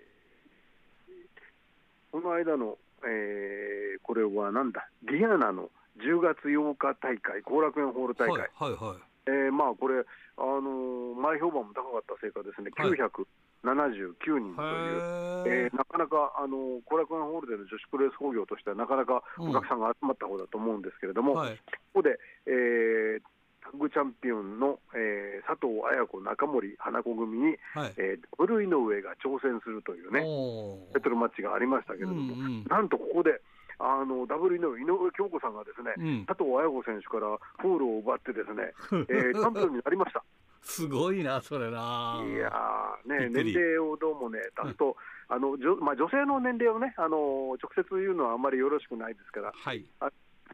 [2.12, 10.04] この間の、えーこれはなんだ、ディアナの10月8日大会、後楽園ホール大会、はいはいはいえーまあこれ、
[10.38, 12.92] あのー前評判も高かったせいかですね、はい。
[12.92, 15.78] 979人という、えへー。
[15.78, 21.56] なかなか、あの後楽園ホールでの女子プロレス興行としては、なかなかお客さんが集まった方だと思うんですけれども、はい。
[21.94, 23.22] ここで、えー
[23.64, 27.94] タッグチャンピオンの、えー佐藤綾子、中森花子組に、はい。
[27.96, 30.94] えーダブル井上が挑戦するというね、おー。
[30.94, 32.64] タイトルマッチがありましたけれども、うんうん。
[32.68, 33.40] なんとここで、
[33.84, 36.26] あのダブル井上、京子さんがですね、うん。
[36.26, 38.72] 佐藤綾子選手からフォールを奪って、ですね、
[39.12, 40.24] えーチャンピオンになりました。
[40.64, 42.24] すごいなそれな。
[42.26, 44.96] いやーね、年齢をどうもね、出すと、
[45.28, 49.86] あのじょまあ、女性の年齢をね、あの直接言うのはあんまりよろしくないですから、はい。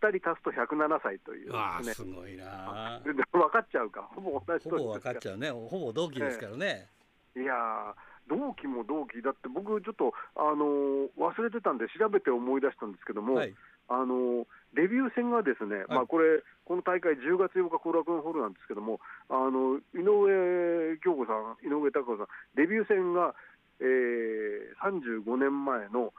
[0.01, 1.51] 2人足すと107歳という
[1.83, 2.99] ね、すごいな。
[3.03, 5.51] で分かっちゃうか、ほぼ同じほぼ年ですか分かっちゃうね。
[5.51, 6.89] ほぼ同期ですからね、
[7.35, 7.93] いやー、
[8.29, 13.55] 同期も同期、だって僕、ちょっと、あのー忘れてたんで、調べて思い出したんですけども、はい。
[13.89, 23.33] あのーデビュー戦がですね、まあ、これ、この大会、10月8日、後楽園ホールなんですけども、あの井上京子さん、井上孝子さん、デビュー戦が、
[23.79, 26.13] えー、35年前の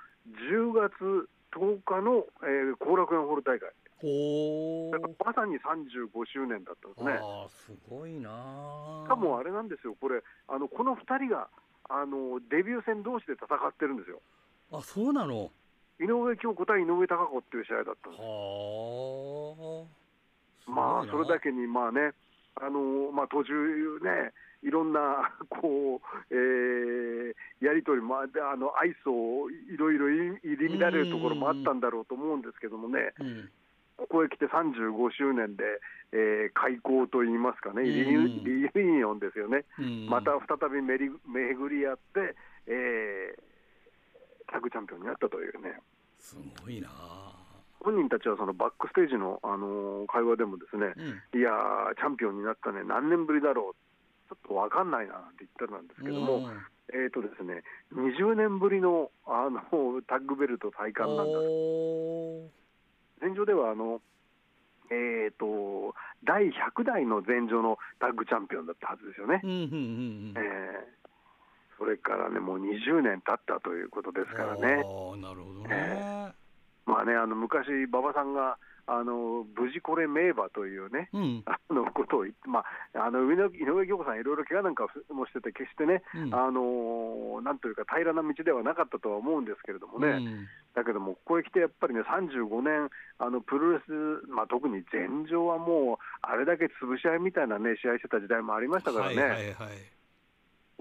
[0.50, 3.70] 10月10日の、えー後楽園ホール大会、
[4.00, 7.12] ほだからまさに35周年だったんですね。
[7.22, 11.48] ああすごいなしかもあれなんですよ、これ、あのこの2人が
[11.90, 14.20] あのデビュー戦同士で戦ってるんですよ。
[14.72, 15.50] あそうなの？
[16.00, 18.22] 井上京子対井上貴子っていう試合だったんです。
[18.22, 20.70] はあ。
[20.70, 22.12] まあ、それだけけに、まあね、
[22.54, 23.52] あのまあ、途中
[24.00, 28.26] ね、いろんな こう、えーやり取りもあ
[28.56, 33.50] の愛想をいろいろ入り乱れるところもあったんだろうと思うんですけどもね、うん
[34.00, 35.64] ここへ来て35周年で、
[36.12, 39.64] えー開校といいますかね、リユニオンですよね。
[39.78, 40.06] うん。
[40.08, 42.34] また再びめり巡り合って、
[42.66, 43.40] えー
[44.50, 45.78] タッグチャンピオンになったというね、
[46.18, 46.34] す
[46.64, 46.88] ごいな。
[47.78, 51.38] 本人たちはそのバックステージの、あのー会話でもですね、うん。
[51.38, 56.56] いやー、チャンピオンになったね、何年ぶりだろう、ちょっと分かんないなって言ったらなんですけども、うん。
[56.92, 57.62] えーとですね、
[57.94, 59.60] 20年ぶりのあの
[60.08, 61.38] タッグベルト体感なんだ、
[63.20, 64.00] 前場ではあの、
[64.90, 69.40] えー、と第100代の前場のタッグチャンピオンだったはずですよね。
[71.78, 76.34] それからね、もう20年経ったということですからね、なるほどね、
[76.84, 81.42] まあね、あの昔、馬場さんが、あの無事これ名馬というね、うん。
[81.46, 82.60] あのことを言って、ま
[82.94, 86.34] あ、あの井上井上京子さん、いろいろ怪我なんかもしてて、決してね、うん。
[86.34, 90.46] あのなんというか、平らな道ではなかったとは思うんですけれどもね、うん。
[90.74, 99.16] だけども、ここへ来てやっぱりね、35年、あのプロレス、まあ、特に前場はもう、あれだけ潰し合いみたいなね、試合してた時代もありましたからね。
[99.22, 100.00] はいはいはい。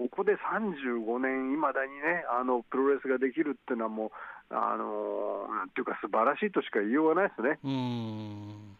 [0.00, 4.10] ここで35年、いまだにね、あのプロレスができるっていうのは、もう、
[4.50, 8.76] あのなんていうか、素晴らしいとしか言いようがないですね、うん。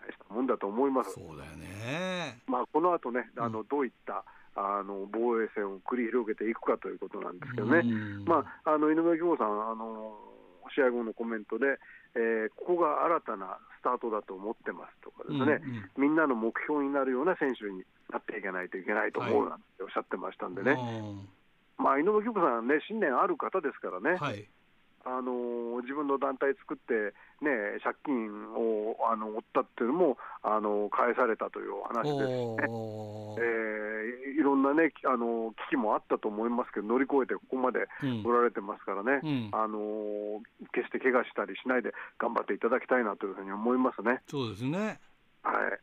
[0.00, 1.12] 大したもんだと思います。
[1.12, 2.38] そうだよね。
[2.46, 8.24] まあ、この後ね、あのどういったあの防衛戦を繰り広げていくかということなんですけどね、うん。
[8.24, 10.14] まあ、あの井上京子さん、あの
[10.74, 11.78] 試合後のコメントで、
[12.14, 16.08] えーここが新たなスタートだと思ってますとかですね、うんうん。
[16.08, 21.84] みんなの目標になるような選手になっていかないといけないと思うなんておっしゃってましたんでね、うん。
[21.84, 24.48] まあ、井上京子さんはね、信念ある方ですからね、はい
[25.04, 32.56] あの自分の団体作って、ね、借金をあの負ったっていうのもあの返されたというお話ですね。
[33.38, 33.90] えー
[34.40, 38.22] いろんなね、きあの危機もあったと思いますけど、乗り越えてここまでうん。
[38.24, 39.50] おられてますからね、うん。
[39.52, 40.40] あの
[40.72, 44.22] 決して怪我したりしないで頑張っていただきたいなというふうに思いますね。
[44.28, 44.98] そうですね。
[45.42, 45.80] はい、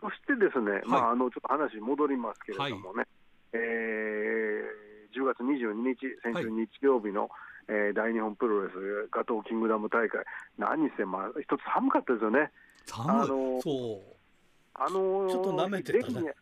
[0.00, 3.06] そしてですね、まあ、あのちょっと話戻りますけれどもね、
[3.52, 7.30] えー10月22日、先週日曜日の、
[7.70, 10.24] えー大日本プロレスガトーキングダム大会、
[10.58, 12.50] 何せ、まあ、一つ寒かったですよね。
[12.86, 14.16] 寒い、あのそう。
[14.74, 16.34] あのーちょっと舐めてたね。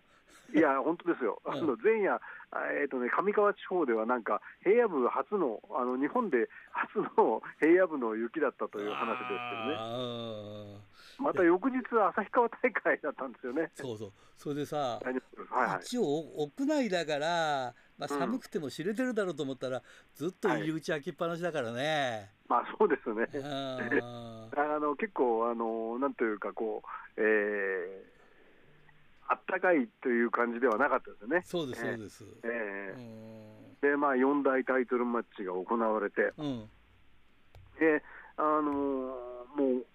[0.55, 2.19] いや、本当ですよ、あの前夜、
[2.81, 13.71] えーとね、上川地方ではなんか、平野部初の、あの日本で初の平野部の雪だったという話ですけどね、あまた翌日、旭川大会だったんですよね。
[13.77, 14.13] ーそうそう。
[14.39, 15.13] それでさ、はい
[15.51, 15.81] はい。
[15.83, 19.83] 一応屋内だから、まあ、うん寒くても知れてるだろうと思ったら、
[20.15, 22.31] ずっと入り口開きっぱなしだからね。
[22.49, 23.27] まあそうですね。
[23.45, 31.43] あ あの結構あのなんというかこう、えー、あったかいという感じではなかったですよね。
[31.45, 32.25] そうです、そうです。
[32.45, 36.69] えーでまあ四大タイトルマッチが行われて、うん。
[37.79, 38.03] で
[38.37, 39.19] あのー
[39.57, 39.87] もう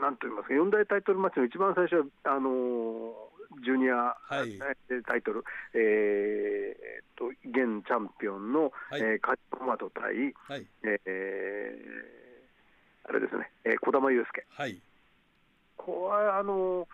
[0.00, 3.29] なんと言いますか四大タイトルマッチの一番最初はあのー
[3.64, 4.54] ジュニア、はい
[4.90, 10.66] えータイトル、えーっと現チャンピオンの、はいえーカジトマト対、はい。
[10.84, 12.10] えー
[13.08, 14.46] あれですね、えー、児玉悠介。
[14.50, 14.80] はい。
[15.76, 16.86] これあの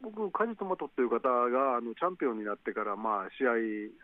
[0.00, 3.44] 僕、カジトマトっていう方があのチャンピオンになってから、まあ、試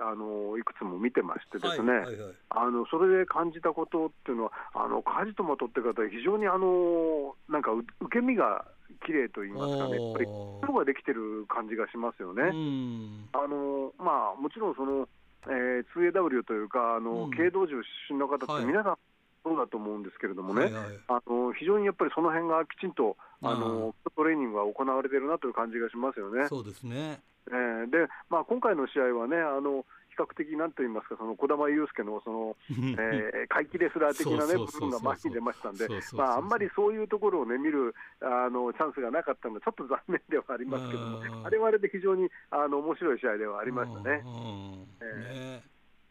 [0.01, 8.65] 合あのいくつも見てましてですね、はいはいはいあのそれで感じたことっていうのは、あのカジトマトって方は非常にあのなんかう受け身が
[9.07, 10.27] 綺麗と言いますかね、やっぱり
[10.63, 12.43] 色ができてる感じがしますよね。
[12.43, 13.29] うん。
[13.33, 15.09] あのまあ、もちろんその、
[15.47, 18.99] えー 2AW というか、あのうん軽道場出身の方ってはい皆さん
[19.43, 26.49] そうだと思うんですけれどもね、はいはいあの非常にやっぱりその辺がきちんとああのトレーニングが行われてるなという感じがしますよね。
[26.49, 27.21] そうですね。
[27.49, 29.87] えーで、まあ、今回の試合はね、あの比
[30.21, 44.23] 較的なんと言いますか、その児玉悠介のその、 えー、怪奇レスラー的な、ね、部分が前に出ましたんでまあ、あんまりそういうところを、ね、見るあのチャンスがなかったので、ちょっと残念ではありますけどもうん、あれはあれで非常にあの面白い試合ではありましたね。
[44.25, 45.63] うんえ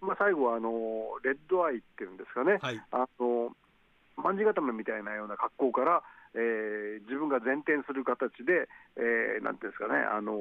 [0.02, 2.82] まあ、最後はあのレッドアイっていうんですかね、はい。
[2.91, 3.56] あの
[4.21, 6.03] 卍固めみたいなような格好から、
[6.36, 10.34] えー自分が前転する形で、えーなんていうんですかね、あの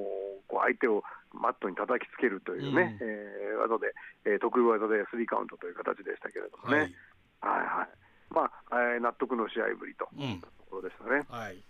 [0.48, 3.08] こう相手をマットに叩きつけるというね、うん。
[3.08, 6.92] えー技で、えー得意技でスリーカウントという形でしたけれどもね、
[7.40, 7.58] はい。
[7.58, 7.88] はいはい。
[8.30, 10.22] まあえー納得の試合ぶりとうん。
[10.22, 11.24] いうところでしたね。
[11.30, 11.62] はい。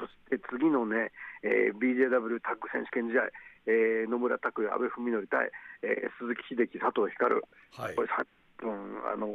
[0.00, 3.28] そして次のね、えー BJW タッグ選手権試合、
[3.66, 5.50] えー野村拓也、阿部文則対、
[5.82, 7.34] えー鈴木秀樹、佐藤光、
[7.76, 7.94] はい。
[7.94, 8.24] これ30
[8.64, 8.72] 分、
[9.12, 9.30] あのー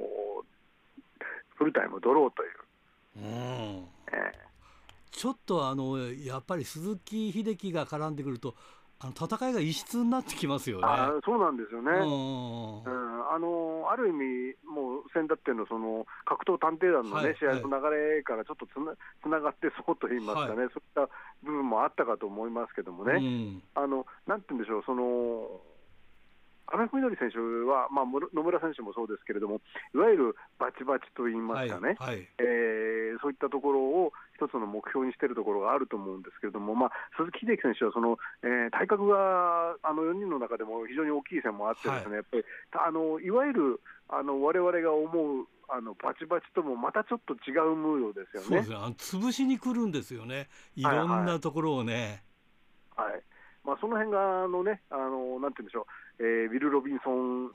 [1.59, 3.87] フルタイムドローという、うん。
[4.13, 4.31] え
[5.11, 8.55] ちょっとあのやっぱり鈴木秀樹が絡んでくると
[9.01, 10.83] あの戦いが異質になってきますよね。
[10.87, 11.91] あーそうなんですよね。
[11.91, 12.83] うん。
[12.83, 13.31] うん。
[13.31, 18.93] あのーある意味、もう先だってのその格闘探偵団の、ねはい試合の流れからちょっとつな
[19.23, 21.09] つながってそうと言いますかね、はそういった
[21.43, 23.63] 部分もあったかと思いますけどもね、うん。
[23.75, 25.59] あのなんて言うんでしょう、その
[26.71, 29.61] 阿部文則選手は、まあ、む野村選手もそうですけれども、
[29.93, 48.47] いわゆるバチバチと言いますかね、はいはいえーそういったところを一つの目標にしているところがあると思うんですけれども、まあ、鈴木秀樹選手はその、えー体格があの4人の中でも非常に大きい線もあってですね、やっぱりあのいわゆるあの我々が思うあのバチバチともまたちょっと違うムードですよね。
[48.47, 48.77] そうですね。
[49.21, 50.47] 潰しに来るんですよね。
[50.75, 52.23] いろんなところをね。
[52.95, 53.21] はい
[53.63, 55.85] まあ、その辺があの、ね、あのなんて言うんでしょう、
[56.19, 57.51] えーウィル・ロビンソン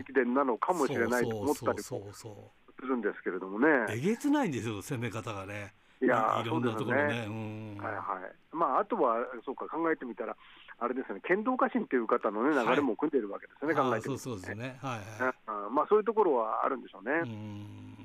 [0.00, 3.66] 駅伝なのかもしれないと思ったりもするんですけれどもね。
[3.90, 5.74] えげつないんですよ攻め方がね。
[6.00, 7.26] いやーいろんなところそうでね。
[7.26, 10.36] うんはいはいまあ、あとは、そうか、考えてみたら、
[10.78, 14.78] あれですよね、剣道家臣という方の、ね、流れも組んでるわけですよね、あ考えてみたらーそうそうですね。
[14.82, 15.34] はいはい。
[15.68, 17.12] うんまあ、そういうところはあるんでしょうね。
[17.22, 17.96] うん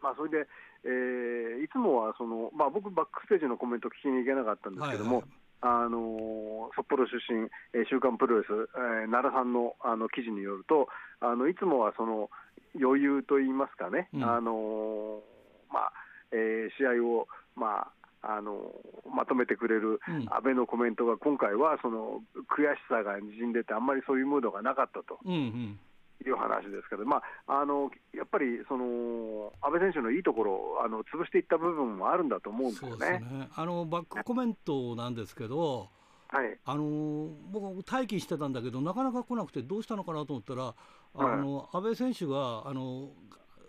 [0.00, 0.48] まあ、それで、
[0.84, 5.24] えーいつもはその、まあ、僕、バックステージのコメント聞きに行けなかったんですけども、
[5.64, 10.88] あのー札幌出身、えー週刊プロレス、えー奈良さんのあの記事によると、
[11.20, 12.28] あのいつもはその
[12.78, 15.92] 余裕といいますかね、うんあのーまあ
[16.32, 17.88] えー試合を、ま
[18.22, 22.20] ああのーまとめてくれるうん安倍のコメントが、今回はその
[22.56, 25.18] 悔しさがにじんでて、あんまりそういうムードがなかったと。
[25.24, 25.78] うんうん。
[26.28, 33.18] いう話ですけど、まあ、あのやっぱりその安倍選手のいいところをあの潰していった部分もあるんだと思うんですよね。
[33.20, 33.48] ね。
[33.54, 35.88] あのバックコメントなんですけど、
[36.28, 40.74] はい、あの僕待機してたんだけどなかなか来なくてどうしたのかなと思ったら、
[41.14, 43.10] あの安倍選手があの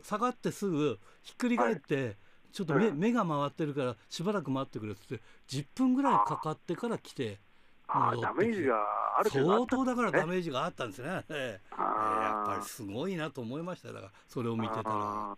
[0.04, 2.18] 下がってすぐひっくり返って、
[2.52, 7.40] ちょっと目,、うん目が回ってるからしばらく待ってくれっつって10分ぐらいかかってから来て
[7.88, 8.76] あダメージが
[9.20, 11.24] ある相当だからダねメージがあったんですね。
[11.30, 11.72] ええ。
[11.78, 15.38] やっぱりすごいなと思いましたよだからそれを見てたら。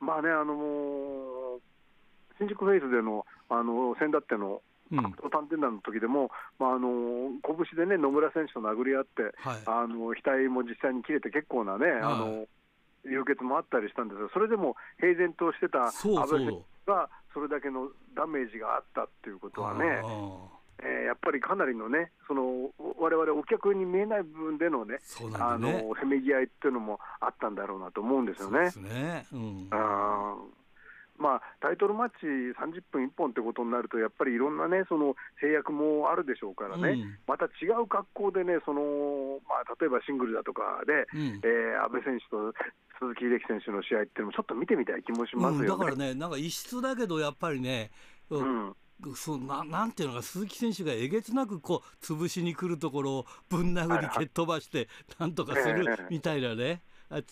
[0.00, 1.60] まあね、あの
[2.38, 5.02] 新宿フェイスでのあの先だってのうん。
[5.02, 9.62] 格闘探偵団の時でも、まあ、あの拳でね野村選手と殴り合って、はい。
[9.66, 12.46] あの額も実際に切れて結構なね、あの
[13.04, 20.51] 流血もあったりしたんですが、それでも平然としてた安倍選手がそれだけのダメージがあったっていうことはね、あ
[20.84, 28.70] えーやっぱりかなりのね、その我々お客に見えない部分でのね、そうあのせめぎ合いっていうのもあったんだろうなと思うんですよね。
[28.70, 28.88] そうで。
[28.90, 29.26] すね。
[29.32, 29.68] うん。
[29.70, 30.62] あー。
[31.18, 37.18] まあ、タイトルマッチ30分1本ってことになると、やっぱりいろんなね、その制約もあるでしょうからね、うん。
[37.28, 41.40] また違う格好でね、そのまあ、例えばシングルだとかで、うん。
[41.44, 42.52] えー安倍選手と
[42.98, 45.68] 鈴木秀樹選手の試合っていうのも、ちょっと見てみたい気もしますうん、よね。
[45.68, 47.90] だからね、なんか異質だけど、やっぱりね、
[48.30, 48.74] うん
[49.16, 54.88] そうななんていうのか、鈴木選手がえげつなくこう潰しに来るところをぶん殴り蹴っ飛ばして、
[55.18, 56.82] なんとかするええみたいなね。
[57.12, 57.22] あ違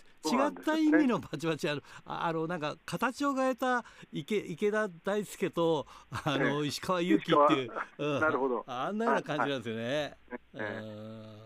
[0.49, 5.87] った意味のバチバチあのああのなんか形を変えた池池田大輔と
[6.25, 6.67] あのええ。
[6.67, 8.21] 石川祐希っていう、うん。
[8.21, 8.65] なるほど。
[8.67, 10.17] あんなような感じなんですよね。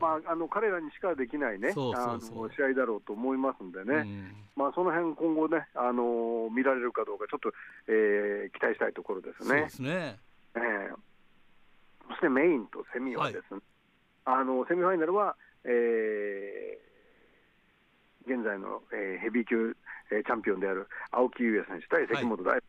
[0.01, 2.53] まあ、あの彼らにしかできないねそうそうそう。
[2.55, 4.35] 試合だろうと思いますんでね、うん。
[4.57, 7.53] まあ、その辺今後ね、あの見られるかどうか、ちょっと、
[7.87, 9.49] えー期待したいところですね。
[9.49, 9.71] そうで。
[9.71, 10.19] すね。
[10.57, 10.91] ええ。
[12.09, 13.61] そしてメインとセミはですね、
[14.25, 16.84] あのセミファイナルは、えー
[18.27, 19.77] 現在の、えーヘビー級、
[20.11, 22.61] えーチャンピオンである青木優也選手対関本大、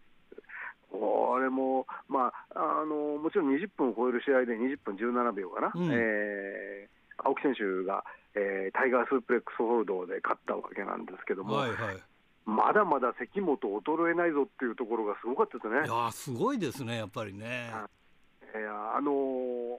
[0.91, 8.03] これも、まああの、もちろん20分を超える試合で20分17秒かな、うんえー青木選手が、
[8.35, 11.97] えータイガースープレックスホールドで勝ったわけなんですけども、はいはい。
[12.45, 15.75] まだまだ関本衰えないぞっていうところがすごかったですね。
[15.75, 17.71] いやーすごいですねやっぱりね。
[18.53, 19.77] いやあのー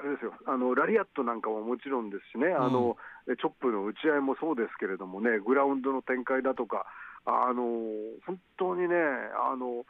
[0.00, 6.86] あれですよあのラリアットなんかももちろんですしね、あのチョップの打ち合いもそうですけれどもね、グラウンドの展開だとか、
[7.26, 8.96] あのー本当にね
[9.36, 9.84] あの、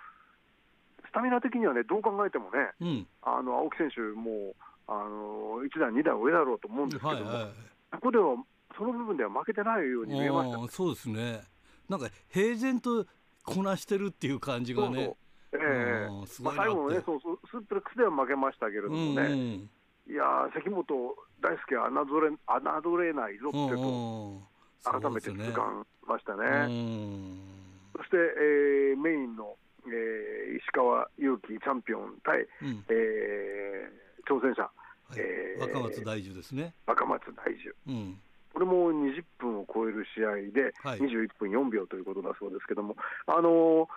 [1.07, 3.07] スタミナ的にはね、どう考えてもね、うん。
[3.23, 4.55] あの青木選手も
[4.87, 7.53] あの1段、2段上だろうと思うんですけども、はいはい。
[7.93, 8.37] ここでは
[8.77, 11.43] その部分では負けてないように見えましたそうですね。
[11.89, 13.07] なんか平然と
[13.45, 15.17] こなしてるっていう感じがそうそうね。
[15.53, 19.11] ええうんすまあ、最後のね、そうそうスープレックスでは負けましたけれどうもね。
[19.13, 19.71] んうん。
[20.11, 24.43] いやー、関本大輔は侮れ侮れないぞってうんと、
[24.93, 25.01] うん。
[25.01, 26.67] 改めて痛感しましたね。
[26.67, 27.41] うん。
[27.97, 32.85] そして、えーメインの、えー石川祐希チャンピオン対、うん。
[32.89, 34.71] えー挑戦者、は
[35.17, 36.75] いえー若松大樹ですね。
[36.87, 38.19] 若松大樹、うん。
[38.53, 42.97] これも20分を超える試合で、はい21分4秒ということだそうですけども、
[43.27, 43.89] あのー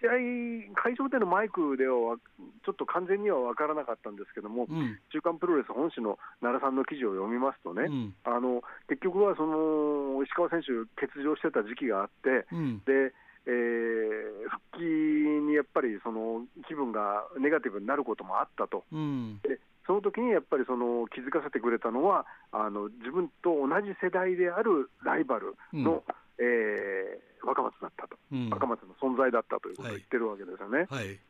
[0.00, 2.16] 試合、会場でのマイクでは
[2.64, 4.98] ちょっと完全には分からなかったんですけども、うん。
[5.12, 8.14] 週刊プロレス本誌の奈良さんの記事を読みますとね、うん。
[8.24, 12.78] あの結局はその石川選手、欠場してた時期があって、うん。
[12.84, 13.12] で
[13.46, 19.40] えー復帰にやっぱりその気分がネガティブになることもあったと、うん。
[19.42, 26.02] でその時にやっぱりその気づかせてくれたのは、あの自分と同じ世代であるライバルの、
[26.38, 28.48] えー若松だったと、うん。
[28.48, 30.86] 若松の存在だったということを言ってるわけですよね。
[30.88, 31.20] はい。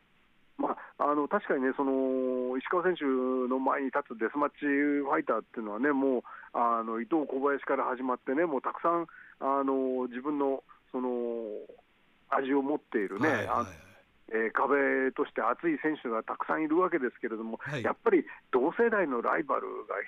[0.57, 6.21] まあ、あの確かにね、その石川選手の前に立つデスマッチファイターっていうのはね、もう
[6.53, 9.07] あの伊藤、小林から始まってね、もうたくさん
[9.43, 10.63] あの自分の
[10.93, 11.43] その
[12.31, 13.67] 味を持っているね、はいはあ
[14.31, 19.99] えー壁として熱い選手がたくさんいるわけですけれども、はいやっぱり同世代のライバルが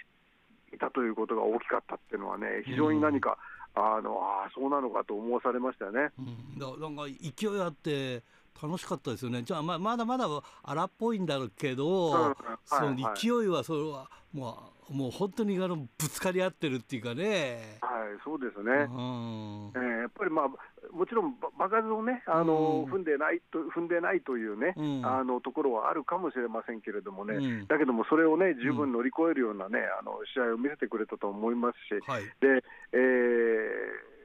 [0.73, 3.37] いたということが大きかったっていうのはね、非常に何か、
[3.75, 6.11] あのあそうなのかと思わされましたね。
[6.17, 6.59] うん。
[6.59, 8.23] だなんか勢いあって
[8.61, 9.43] 楽しかったですよね。
[9.43, 10.27] じゃあまあまだまだ
[10.63, 17.77] 荒っぽいんだろうけど、うんそのはいはい勢いはそれはもうもう本当にあのぶつかり合ってるっていうかね。
[17.81, 18.71] はい、そうですね。
[18.71, 19.71] うん。
[19.75, 20.47] えーやっぱり、まあ、
[20.95, 32.23] もちろんば場数をねあの、うん踏んでないと踏んでないというね、うんあのところはあるかもしれませんけれどもね、うんだけどもそれをね十分乗り越えるようなね、あの試合を見せてくれたと思いますし、はい。
[32.39, 34.16] でえー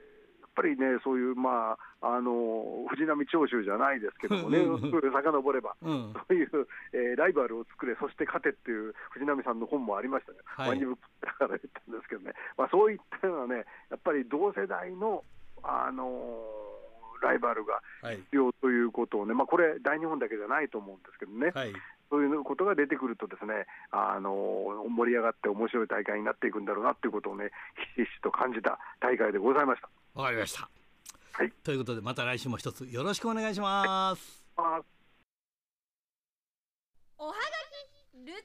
[0.55, 6.13] ぱりね、そういう、まあ、あの藤波長州じゃないですけどもね、うん遡れば、うん。
[6.13, 6.49] そういう、
[6.93, 15.25] えーライバルを作れ、そして勝てっていう藤波さんの本もありましたね、はいワニブックだから言ったんですけどね、まあ、そういったようなね、やっぱり同世代の、
[15.63, 16.73] あのー
[17.23, 18.17] ライバルがはい。
[18.17, 21.73] 必要ということをね、まあ、これ、大日本だけじゃないと思うんですけどね、はい。
[22.11, 27.51] そういうことが出てくると、ですね、あのー盛り上がって面白い大会になっていくんだろうなっていうことをね、
[27.97, 29.89] ひしひしと感じた大会でございました。
[30.15, 30.69] わかりました。
[31.33, 31.53] はい。
[31.65, 34.45] ということでまた来週も一つよろしくお願いします。
[34.57, 34.81] あ
[37.19, 37.39] おはが
[38.13, 38.43] きルチャリブ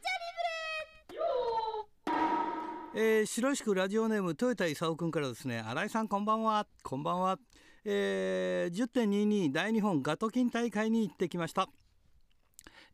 [2.99, 7.37] えー、白石区ラジオネーム豊田勲君からですね新井さんこんばんはこんばんは、
[7.85, 11.69] えー、10.22大日本ガトキン大会に行ってきました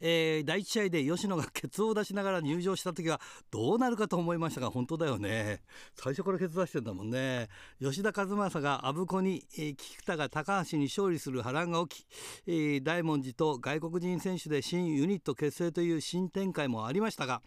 [0.06, 5.62] えー第1試合で吉野がケツを出しながら入場した時はどうなるかと思いましたが本当だよね。
[5.96, 7.48] 最初からケツ出してんだもんね。
[7.82, 12.06] 吉田和正が阿武子に、えー菊田が高橋に勝利する波乱が起き、
[12.48, 17.42] えー大文字と外国人選手で新ユニット結成という新展開もありましたが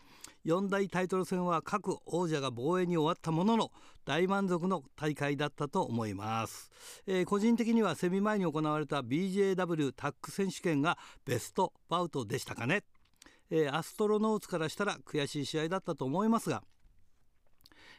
[0.46, 3.72] 四大タイトル戦は各王者が防衛に終わったものの
[4.04, 6.70] 大満足の大会だったと思います、
[7.04, 12.84] えー個人的にはセミ前に行われた BJW タック選手権がベストバウトでしたかね、
[13.50, 16.62] えーアストロノーツからしたら悔しい試合だったと思いますが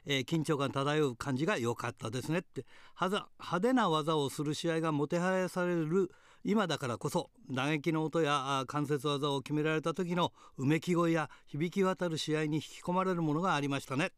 [0.06, 2.66] えー緊張感漂う感じが良かったですねって。
[2.98, 3.28] 派
[3.60, 6.12] 手な技をする試合がもてはやされる
[6.50, 14.14] 今だからこそ打撃の音や関節技を決められた時のうめき声や響き渡る試合に引き込まれるものがありましたね。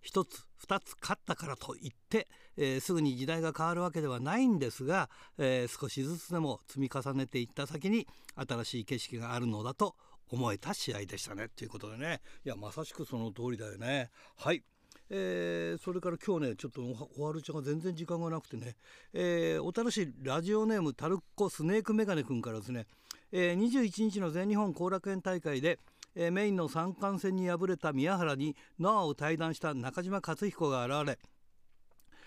[0.00, 9.94] 一つ二つ勝ったからといって、えーすぐに時代が変わるわけではないんですが、えー少しずつでも積み重ねていった先に新しい景色があるのだと
[10.30, 14.08] 思えた試合でしたねということでねいやまさしくその通りだよね
[14.38, 14.62] はい。
[15.10, 18.76] えーそれから今日ねちょっとおおはるちゃんが全然時間がなくてね、
[19.14, 22.86] えー、小樽市ラジオネームタルッコスネークメガネ君からですね、
[23.32, 25.78] えー21日の全日本後楽園大会で、
[26.14, 31.18] えーメインの三冠戦に敗れた宮原にノアを対談した中島克彦が現れ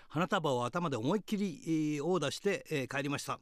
[0.08, 3.38] 花束を頭で思いっきり、えーオーダーして、帰りました、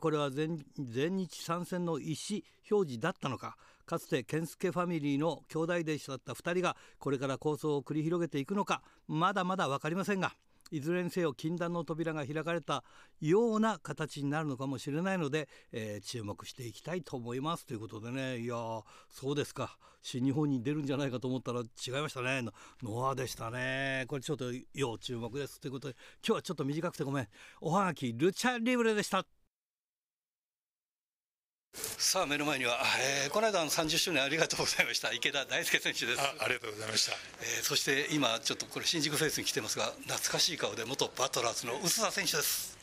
[0.00, 3.56] これは全日参戦の意思表示だったのか。
[3.86, 10.32] かつて健介ファミリーの兄弟弟子だった2人がこれから構想を繰り広げていくのかまだまだ分かりませんが
[10.70, 12.82] いずれにせよ禁断の扉が開かれた
[13.20, 18.38] ような形になるのかもしれないので、えー注目していきたいと思いますということでね。
[18.38, 18.56] いや
[19.08, 19.76] そうですか。
[20.02, 22.42] 新日本に出るんじゃないかと思ったら違いましたね。
[22.82, 24.04] ノアでしたね。
[24.08, 25.60] これちょっと要注目です。
[25.60, 27.28] ということで今日はちょっと短くてごめん。
[27.60, 29.24] おはがきルチャリブレでした。
[31.76, 32.78] さあ目の前には、
[33.24, 35.12] えーこの間の30周年ありがとうございました。
[35.12, 36.20] 池田大輔選手です。
[36.20, 37.12] あありがとうございました。
[37.42, 42.76] えーそして今ちょっとこれ新宿フェイスに来てますが懐かしい顔で元バトラーズの薄田選手です。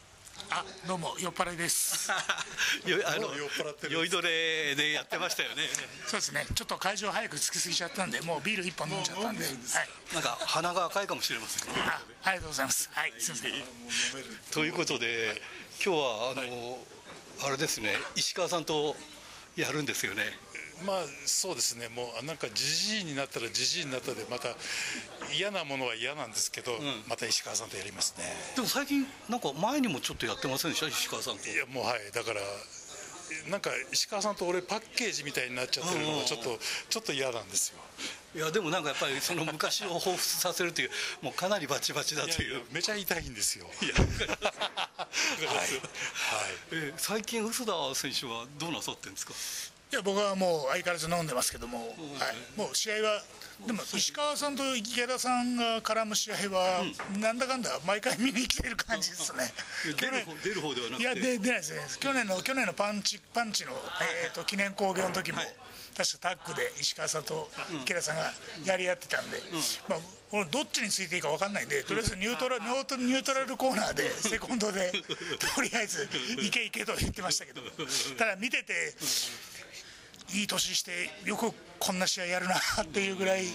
[0.50, 2.10] あどうも酔っ払いです。
[2.86, 3.94] よあの酔っ払ってる。
[3.94, 5.70] 酔いどれでやってましたよね。
[6.06, 6.46] そうですね。
[6.54, 9.46] ちょっと会場早く着きすぎちゃったんでもうビール一本飲んじゃったんで。
[9.46, 9.56] はい。
[10.14, 11.82] なんか鼻が赤いかもしれませんね。
[11.82, 12.90] あありがとうございます。
[12.94, 14.38] はいすみません。
[14.52, 15.42] ということで
[15.84, 16.86] 今日はあの、
[17.46, 18.96] あれですね石川さんと
[19.56, 20.24] やるんですよね
[20.86, 21.88] まあそうですね。
[21.88, 24.50] もうなんかじじいになったらじじいになったでまた
[25.34, 26.72] 嫌なものは嫌なんですけど、
[27.08, 28.26] また石川さんとやりますね。
[28.56, 30.88] でも最近なんか前にもちょっとやってませんでした？
[30.88, 32.42] 石川さんといやもうはいだから。
[33.50, 36.58] なんか石川さんと俺パッケージみたいになっちゃってるのがちょっと
[36.90, 37.80] ちょっと嫌なんですよ。
[38.36, 40.90] いやでもなんかやっぱりその昔を彷彿させるという
[41.22, 42.64] もうかなりバチバチだという。
[42.72, 43.66] めちゃ痛いんですよ。
[43.82, 45.68] いやはい。
[46.72, 49.34] えー最近薄田選手はどうなさってるんですか？
[49.94, 51.88] いや僕はもう相変わらず飲んでますけども、はい、
[52.58, 53.22] もう試合は
[53.68, 56.82] でも石川さんと池田さんが絡む試合は、
[57.22, 59.54] なんだかんだ毎回見に来てる感じですね。
[59.96, 61.04] 出る方出る方ではなくて。
[61.04, 61.74] いやで出ないです。
[61.74, 63.72] ね去年の去年のパンチパンチの、
[64.26, 65.38] えー、と記念興行の時も、
[65.96, 67.52] 確かタッグで石川さんと
[67.84, 68.34] 池田さんが
[68.66, 69.38] やり合ってたんで、
[69.88, 70.00] まあ
[70.34, 74.92] 俺どっちについていいか分かんないんでとりあえずニュートラニュートラルコーナーでセコンドで
[75.56, 76.10] とりあえず
[76.42, 77.62] いけいけと言ってましたけど
[78.18, 78.96] ただ見てて
[80.32, 80.92] いい年して
[81.26, 83.46] よくこんな試合やるなっていうぐらい。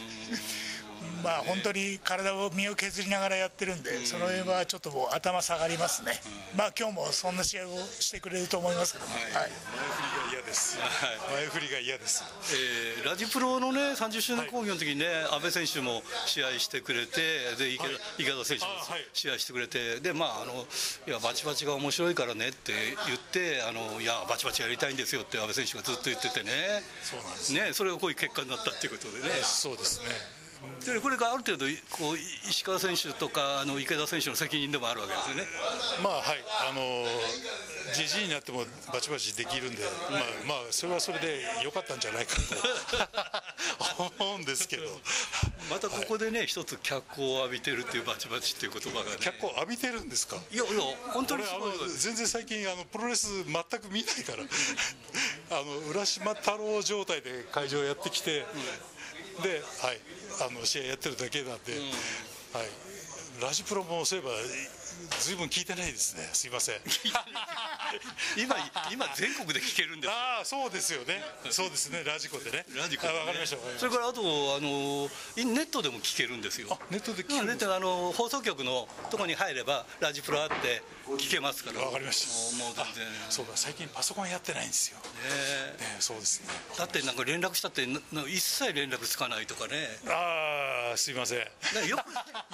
[1.22, 6.12] まあ本当に体を身を削りながらやってるんで、その辺はちょっともう頭下がりますね、
[6.56, 9.14] まあ今日もそんな試合をしてくれると思いますけど、はい。
[9.32, 9.60] 前振
[10.30, 10.78] りが嫌です。
[11.32, 12.24] 前振りが嫌です。
[12.54, 19.06] えーラジプロのね30周年興行の時にね、阿部選手も試合してくれてで池田,、池田選手もあはい。
[19.12, 20.66] 試合してくれてでまああの
[21.06, 22.72] いやバチバチが面白いからねって
[23.06, 26.82] 言ってあのいやバチバチやりたいんですよって阿部選手がずっと言っててね。
[27.02, 27.52] そうなんです。
[27.54, 29.30] ねそれがこういう結果になったっていうことでね。
[29.42, 30.37] そうですね。
[30.84, 35.42] でこれがある程度こう石川選手とかあの池田選手の責任でもあるわけですよね。
[36.02, 37.04] まあはいあの
[37.94, 42.36] じじいになってもバチバチできるんで、まあまあそれはそれで良かったんじゃないか
[43.96, 44.84] と 思うんですけど。
[45.70, 50.36] またここでね、一つ脚光を浴びてるっていうバチバチっていう言葉がね脚光浴びてるんですか？
[50.50, 50.72] いやいや
[51.12, 54.44] 本当にすごいの全然最近あのプロレス全く見ないから
[55.58, 58.46] あの浦島太郎状態で会場やってきて、
[59.42, 60.00] で、はい、
[60.50, 61.72] あの試合やってるだけなんで、
[62.52, 64.32] はい、ラジプロもそういえば
[65.20, 66.28] ずいぶん聞いてないですね。
[66.32, 66.76] すいません。
[68.36, 68.56] 今
[68.90, 71.22] 今全国で聞けるんですああそうですよね。
[71.50, 72.02] そうですね。
[72.04, 72.66] ラジコでね。
[72.74, 73.18] ラジコでね。
[73.18, 74.24] あわかりましたそれからあとあ
[74.60, 76.78] のネットでも聞けるんですよ。
[76.90, 80.82] ネットで聞けうんネットあの放送局のとこに入ればラジプロあって
[81.16, 81.80] 聞けますから。
[81.80, 82.64] わかりました。
[82.64, 83.06] もう全然。
[83.30, 84.98] そうだ最近パソコンやってないんですよ。
[84.98, 85.04] ね
[85.78, 86.48] ねそうですね。
[86.76, 87.86] だってなんか連絡したって
[88.28, 89.88] 一切連絡つかないとかね。
[90.08, 91.38] ああすいません。
[91.88, 92.00] よく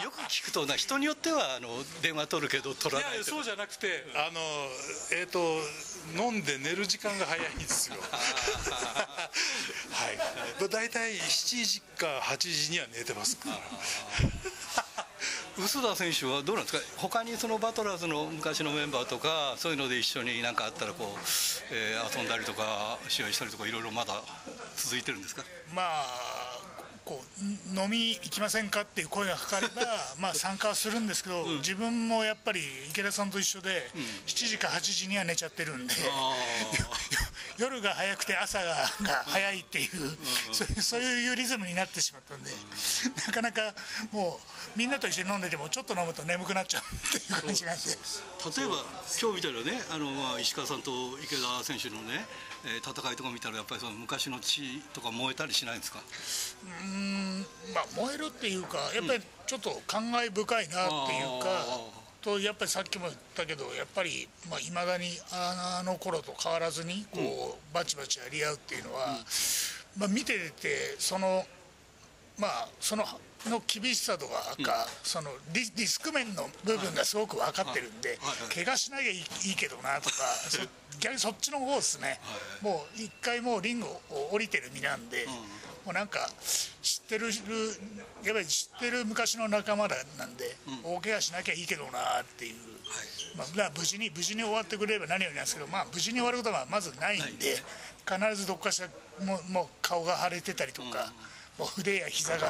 [0.03, 1.69] よく聞くとな人によってはあの
[2.03, 3.17] 電話取るけど取らないとか。
[3.17, 4.41] いやそうじゃなくてあの
[5.19, 5.59] えっ、と
[6.17, 7.97] 飲んで寝る時間が早いんですよ。
[8.05, 8.19] は
[10.11, 10.19] い。
[10.69, 13.57] 大体7時か8時には寝てますから
[15.57, 16.85] 臼田選手はどうなんですか？
[16.97, 21.09] 他にそのバトラーズの昔のメンバーとかそういうので一緒になんかあったらこう、
[21.73, 24.15] えー遊んだりとか試合したりとかいろいろまだ
[24.77, 25.43] 続いてるんですか？
[25.75, 26.65] まあ
[27.05, 29.83] こう飲み行きませんかっていう声がかかれば
[30.19, 33.91] まあ参加はするんですけど、自分もやっぱり池田さんと一緒で、
[34.27, 35.93] 7時か8時には寝ちゃってるんで、
[37.59, 39.89] 夜が早くて朝がが早いっていう、
[40.83, 42.51] そういうリズムになってしまったんで、
[43.27, 43.75] なかなか
[44.13, 44.41] も
[44.77, 47.83] うみんなと一緒に飲んでてもちょっと飲むと眠くなっちゃうっていう感じなんで。
[47.85, 48.75] 例えば
[49.21, 50.91] 今日みたいなねあの、まあ、石川さんと
[51.23, 52.27] 池田選手のね、
[52.67, 56.01] えー戦いとか見たらやっぱりその昔の血とか燃えたりしないんですか？
[56.65, 57.41] うーん
[57.75, 61.49] まあ燃えるっていうかやっぱりちょっと感慨深いなっていうか、
[62.25, 69.19] とやっぱりさっきも言ったけどやっぱりいまあ、未だにあの頃と変わらずにこう、バチバチやり合うっていうのは、
[69.99, 71.45] まあ、見ててその
[72.39, 73.05] まあその
[73.47, 78.19] の厳しさとか、そのリリスク面の部分がすごく分かってるんで、
[78.55, 80.17] 怪我しなきゃいいいいけどなとか
[80.49, 80.59] そ
[80.99, 82.21] 逆にそっちの方ですね、
[82.63, 84.01] もう一回もうリングを
[84.33, 85.27] 降りてる身なんで、
[85.85, 86.29] もうなんか
[86.83, 87.33] 知ってるや
[88.33, 92.55] っぱり知ってる昔の仲間だなんで、大怪我しなきゃいいけどなっていう、
[93.37, 97.57] まあ、だから無事に無事に終わってくれれば何よりなんですけど、まあ、無事に終わることはまずないんで
[98.07, 98.89] 必ずどっかしら
[99.25, 101.13] もうもう顔が腫れてたりとか。
[101.57, 102.49] もう腕や膝が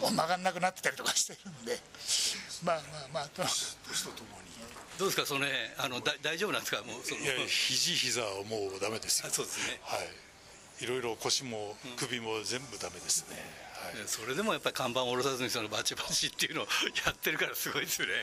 [0.00, 1.78] もう曲がんなくなってたりとかしてるんで、
[2.64, 3.42] まあまあまあと。
[4.98, 5.26] どうですか？
[5.26, 6.80] そのねあのだ大丈夫なんですか？
[6.80, 9.26] もうそのいや肘膝はもうダメですよ。
[9.28, 9.78] あそうですね。
[9.82, 10.08] はい
[10.80, 13.36] いろいろ腰も首も全部ダメですね、
[13.72, 14.06] はい。
[14.06, 16.66] それでもやっぱり看板を下ろさずにそのバチバチっていうのを
[17.06, 18.14] やってるからすごいですよね。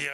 [0.00, 0.12] いや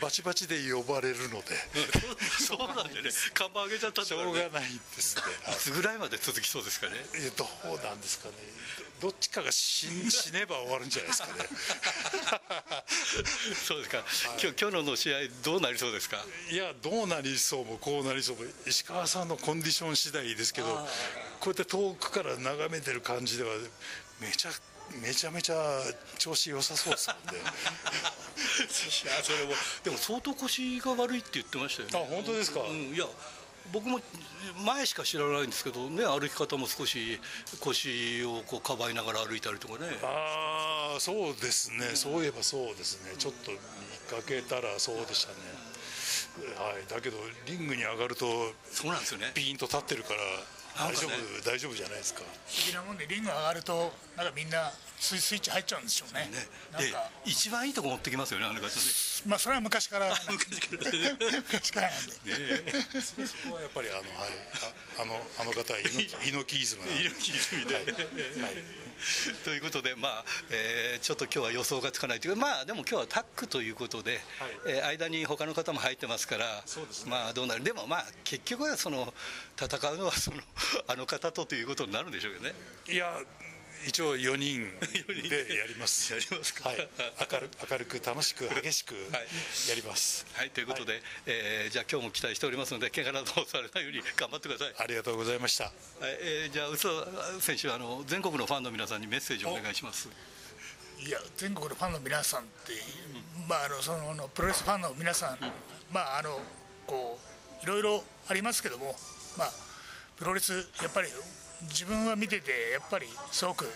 [0.00, 1.56] バチバチで呼ばれるので。
[2.46, 3.10] そうなんでね。
[3.34, 5.22] 看板上げちゃったんだしょうがないんですね。
[5.52, 6.96] いつぐらいまで続きそうですかね？
[7.20, 8.34] いやどうなんですかね。
[9.00, 12.81] どっちかが死ん死ねば終わるんじゃないですかね
[13.66, 14.04] そうですか、
[14.42, 16.24] 今日今日の試合どうなりそうですか？
[16.50, 20.66] いやどうなりそうもこうなりそうも石川さんのコンディション次第ですけど
[21.40, 23.50] こうやって遠くから眺めてる感じでは
[24.20, 24.50] めちゃ
[25.00, 25.82] めちゃめちゃ
[26.18, 27.40] 調子良さそうですもんね。
[27.42, 29.54] いやそれも
[29.84, 31.98] でも相当腰が悪いって言ってましたよね。
[31.98, 32.60] あ本当ですか？
[32.60, 33.06] うん、いや
[33.72, 34.00] 僕も
[34.64, 37.20] 前しか知らないんですけどね歩き方も少し
[37.60, 39.90] 腰をこうかばいながら歩いたりとかね。
[40.02, 43.14] ああそうですね、そういえばそうですね。
[43.18, 43.58] ちょっと見
[44.10, 45.38] かけたらそうでしたね。
[46.58, 46.86] はい。
[46.88, 48.26] だけどリングに上がると
[48.70, 49.32] そうなんですよね。
[49.34, 50.20] ピーンと立ってるから
[50.88, 52.20] 大丈夫、ね大丈夫じゃないですか。
[52.20, 54.72] 不思議なもんでリング上がるとなんかみんな
[55.02, 56.30] スイスイッチ入っちゃうんでしょうね。
[56.78, 57.10] でか。
[57.24, 58.72] 一番いいとこ持ってきますよねあの方ね
[59.26, 60.14] まあそれは昔から。
[60.30, 61.90] 昔から。
[61.90, 62.70] なんで。
[63.02, 64.08] そこはやっぱりあの、はい、
[64.98, 67.02] ああのあの方は猪木 猪木イズムなんで。
[67.02, 67.94] 猪木イズムで
[69.44, 74.20] ということで、まあえーちょっと今日は予想がつかないというか、まあ、でも今日はタックということで、
[74.68, 76.62] えー間に他の方も入ってますから、
[77.06, 79.12] まあ、どうなる、でも、まあ、結局はその
[79.60, 80.36] 戦うのはその
[80.86, 82.54] あの方とということになるんでしょうけどね。
[82.88, 83.18] いや
[83.86, 84.68] 一応4人
[85.28, 86.12] でやります。
[86.12, 86.68] やりますか。
[86.68, 86.88] はい、
[87.32, 94.74] 明る明るく楽しく激しくやります、はい、ということで、えーじゃあ今日も期待しておりますので、怪我などをされないように頑張ってください。
[94.78, 95.64] ありがとうございました。
[95.64, 95.74] はい。
[96.20, 96.88] えーじゃあ、宇佐
[97.40, 99.62] 選手あの、全国のファンの皆さんにメッセージをお。
[99.62, 100.08] 願いします。
[100.98, 102.72] いや全国のファンの皆さんって、
[103.48, 105.38] まああのそのあのプロレスファンの皆さん、
[105.92, 106.38] まああの
[106.86, 107.18] こ
[107.60, 108.94] ういろいろありますけども、
[109.36, 109.50] まあ
[110.16, 111.08] プロレスやっぱり
[111.62, 113.70] 自分は見ててやっぱりすごく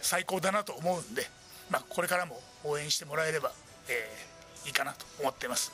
[0.00, 1.26] 最高だなと思うんで、
[1.70, 3.52] まあこれからも応援してもらえれば、
[3.88, 4.32] えー
[4.64, 5.72] いいかなと思っています。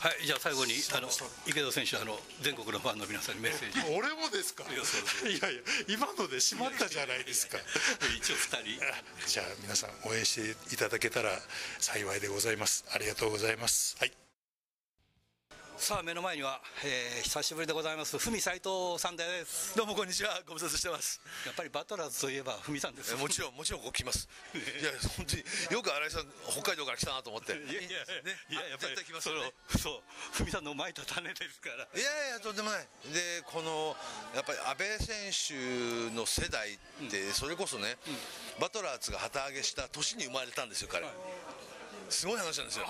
[0.00, 1.06] はい、じゃあ最後にあの
[1.46, 3.78] 池田選手あの全国のファンの皆さんにメッセージ。
[3.96, 4.64] 俺もですか？
[4.64, 4.82] いや
[5.30, 7.56] いやいや今ので閉まったじゃないですか
[8.18, 8.84] 一応二人。
[9.28, 11.40] じゃあ皆さん応援していただけたら
[11.78, 14.12] 幸いでございますありがとうございますはい
[15.82, 19.76] さあ目の前には、えー、久しぶりでございます文斉藤さんです。
[19.76, 21.20] どうもこんにちはご無沙汰してます。
[21.44, 24.28] やっぱりバトラーズといえば文さんですもちろんもちろんここ来ます。
[24.54, 27.58] いや本当によく新井さん北海道から来たなと思って。
[27.58, 29.50] いやいやねいややっぱり絶対来ますよね。
[29.74, 31.82] そう文さんのまいた種ですから。
[31.82, 32.86] いやいやとんでもない。
[33.10, 33.98] でこの
[34.38, 37.98] やっぱり安倍選手の世代ってそれこそね、
[38.62, 41.02] バトラーズが旗揚げした年に生まれたんですよ彼、
[42.06, 42.86] すごい話なんですよ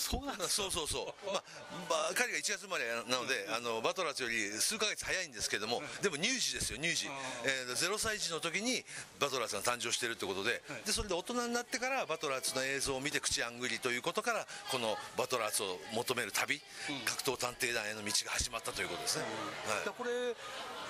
[0.00, 1.42] そうなんですそうそうそう、まあ、
[1.88, 7.06] まあ、彼が1月生まれなので、あのバトラーズより数ヶ月早いんですけども、でも乳児ですよ、乳児、
[7.44, 8.82] えー、0歳児の時に
[9.20, 16.60] バトラーズが誕生しているということで,、で、それで大人になってからバトラーズの映像を見て口あんぐりということから、このバトラーズを求める旅、
[17.04, 19.24] 格闘探偵団への道が始まったということですね。
[19.66, 19.94] はい。
[19.96, 20.34] これ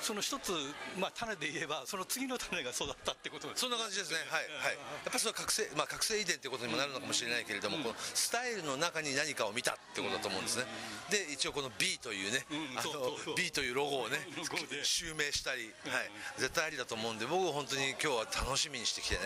[0.00, 0.52] その一つ、
[0.98, 10.64] まあ、種で言えばその次の種が育ったってことですそんな感じですね、はいはい、やっぱりその覚醒、まあ、覚醒遺伝ということにもなるのかもしれないけれども、このスタイルの中に何かを見たってことだと思うんですね、
[11.10, 12.44] で一応この B というね、
[12.76, 14.18] あの B というロゴをね、
[14.82, 19.20] 襲名したり、はい、絶対ありだと思うんで、僕、本当に今日は楽しみにしてきてね、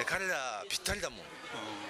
[0.00, 1.20] え彼らぴったりだもん。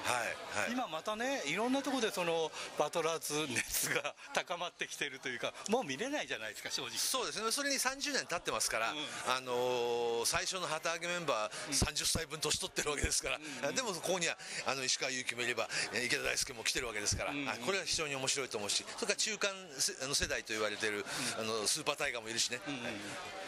[0.06, 6.92] はいはい、今またねいろんなところでそのバトラーズ熱が高まってきてるというかもう見れないじゃないですか正直。
[6.96, 7.50] そうですね。
[7.50, 8.94] それに30年経ってますから、
[9.28, 13.30] あのー最初の旗揚げメンバー30歳分年取ってるわけですか
[13.62, 14.36] ら、でもここには
[14.66, 21.04] あの石川祐希もいればえー池田大輔も来てるわけですから、はいこれは非常に面白いと思うしそれから中間せあの世代と言われてる、
[21.38, 22.76] あのスーパータイガーもいるしね、はい。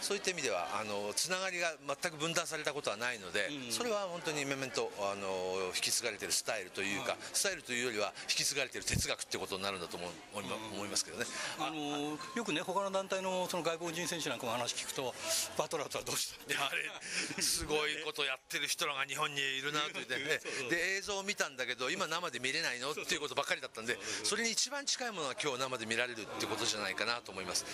[0.00, 10.10] そういった意味ではあのつながりが全く分断されたことはないので、それは本当にメメントあの引き継がれてるスタイルというか、スタイルというよりは引き継がれてる哲学ってことになるんだと思う
[10.74, 11.24] 思いますけどね。
[11.58, 15.14] あのよくね他の団体のその外国人選手なんかも話聞くと
[15.56, 16.52] バトラーズはどうした？
[16.52, 16.70] いやあ
[17.36, 20.40] れすごいことやってる人らが日本にいるなと言って、ね、
[20.70, 22.92] で映像を見たんだけど今生で見れないの？
[22.92, 27.64] っていうことばっかりだったんでそれに一番近いものが今日生で見られるってことじゃないかなと思います。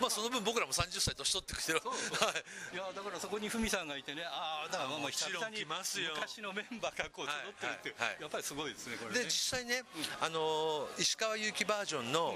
[0.00, 6.12] まあその分僕らも30歳年取ってきてるだからそこに文さんがいてねああだからまあまあもちろん久々に来ますよ。
[6.14, 8.22] 昔のメンバーがこう揃ってるってはいはい。
[8.22, 9.20] やっぱりすごいですねこれね。
[9.20, 9.82] で実際ね、
[10.20, 12.34] あの石川祐希バージョンの,、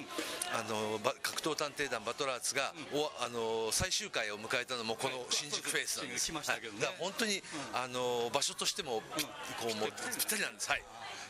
[0.53, 6.81] あのば格闘探偵団バトラーズが、おあの最終回を迎えたのもこの新宿フェイスなんです、しましたけどねはい。
[6.83, 9.31] だから本当に、あの場所としてもぴこ
[9.71, 10.71] うもうぴったりなんです。
[10.71, 10.83] はい。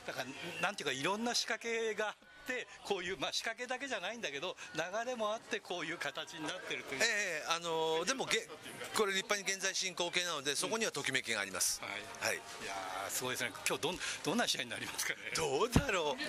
[0.06, 0.26] だから
[0.60, 2.14] なんていうかいろんな仕掛けがあっ
[2.46, 8.46] てこういう、まあ、仕掛けだけじゃないんだけど流れもあってこういう形になってるという、ええあのでもげ
[8.94, 11.88] これ立派に現在進行形なのでそこにはときめきがあります、は
[12.32, 12.36] い。
[12.36, 12.38] い。
[12.66, 13.52] やーすごいですね。
[13.66, 15.18] 今日どんどんな試合になりますかね。
[15.36, 16.20] どうだろう。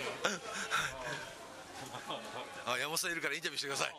[2.66, 3.96] あ山本さんいるからインタビューしてください。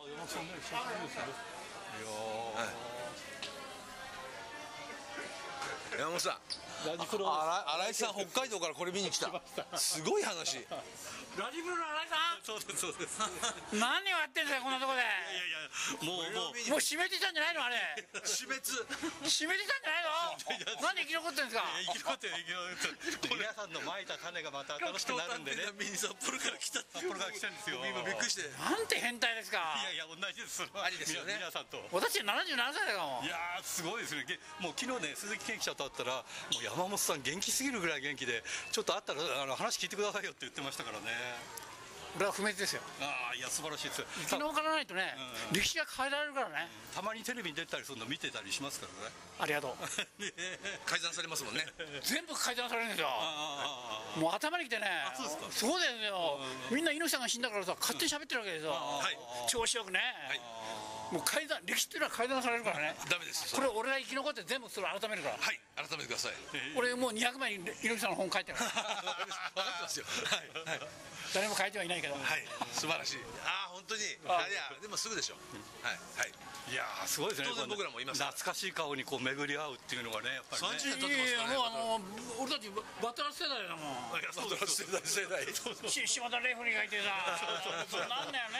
[5.97, 6.37] 山本さん
[7.25, 9.31] あら新井さん北海道からこれ見に来た。
[9.77, 10.59] すごい話
[11.37, 13.21] ラジブルの新井さんそうですそうです。
[13.77, 15.05] 何をやってんですかこんなとこで。
[15.05, 15.69] いやいや
[16.01, 16.57] もうもう。
[16.73, 17.77] もう閉めてたんじゃないのあれ。
[18.25, 20.81] 死滅閉めてたんじゃないの？
[20.81, 21.63] なんで生き残ってんですか？
[21.93, 23.37] 生き残ってる生き残ってる。
[23.37, 41.37] 皆さんのまいた種がまた新しくなるんでねミニ札幌から来た札幌から来たんですよ今びっくりしてなんて変態ですかいやいや同じですありですよね皆さんと私77歳だからもういやーすごいですねげもう昨日ね鈴木健記者と会ったらもう山本さん元気すぎるぐらい元気でちょっと会ったらあの話聞いてくださいよって言ってましたからね俺
[42.25, 42.81] は不滅ですよ。
[43.01, 45.15] ああいや素晴らしいです生き残らないとね
[45.51, 46.67] 歴史が変えられるからね。
[46.93, 49.13] たまにテレビに出たりするの見てたりしますからね。
[49.39, 49.77] ありがとう。
[50.85, 51.65] 改ざんされますもんね。
[52.01, 53.09] 全部改ざんされるんですよ
[54.17, 54.87] もう頭にきてね。
[55.51, 56.39] そうですよ。
[56.71, 58.75] みんな猪木さんが死んだからさ勝手に喋ってるわけですよ。
[59.47, 60.01] 調子よくね。
[61.11, 62.95] もう改ざん歴史っていうのは改ざんされるからね。
[63.09, 65.37] ダメですこれ俺が生き残って全部それ改めるから。
[65.37, 65.59] はい。
[65.75, 66.33] 改めてください。
[66.75, 69.05] 俺もう200枚に猪木さんの本書いてる分かって
[69.83, 70.05] ますよ。
[70.25, 70.69] はい。
[70.69, 70.79] はい。
[71.33, 72.23] 誰も書いてはいないけど。
[72.23, 72.43] はい。
[72.71, 73.23] 素晴らしい。
[73.43, 74.01] ああ本当に。
[74.27, 75.35] あいやでもすぐでしょ。
[75.83, 75.99] はい。
[76.15, 76.31] はい。
[76.67, 77.47] いやーすごいですね。
[77.47, 80.99] 当然僕らもいます懐かしい顔にこう巡り合うっていうのがねやっぱりね。
[80.99, 81.55] 30年経ってますからね。
[81.55, 82.67] もうあの俺たち
[82.99, 84.19] バトラー世代だもん。
[84.19, 85.47] いやそうそう世代世代
[85.87, 87.39] し島田レフリーがいてさ。
[87.87, 88.59] そうなんだよね、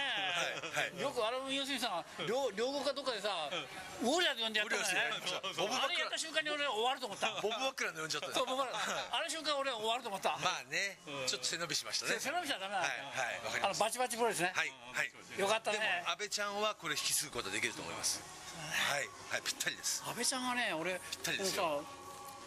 [0.72, 1.02] はい。
[1.04, 3.52] よくあれも要するにさ両両国かどっかでさ、
[4.00, 5.20] ウォーリアーって呼んでやったんだよね
[5.68, 7.28] あれやった瞬間に俺終わると思った。
[7.43, 8.32] ボブ・バックランで呼んじゃった。
[8.32, 10.95] そうボブバックランあれ瞬間俺終わると思った、まあね。
[11.28, 12.24] ちょっと背伸びしましたね。
[12.24, 14.52] 背伸びしちゃダメだ、はいあのバチバチプロですね。
[14.56, 15.12] はいはい。
[15.40, 15.78] よかったね。
[15.78, 18.22] でも安倍ちゃんはこれ引き継ぐことができると思います。
[18.58, 20.04] はいはいぴったりです。
[20.08, 21.84] 安倍ちゃんがね俺ぴったりですよ。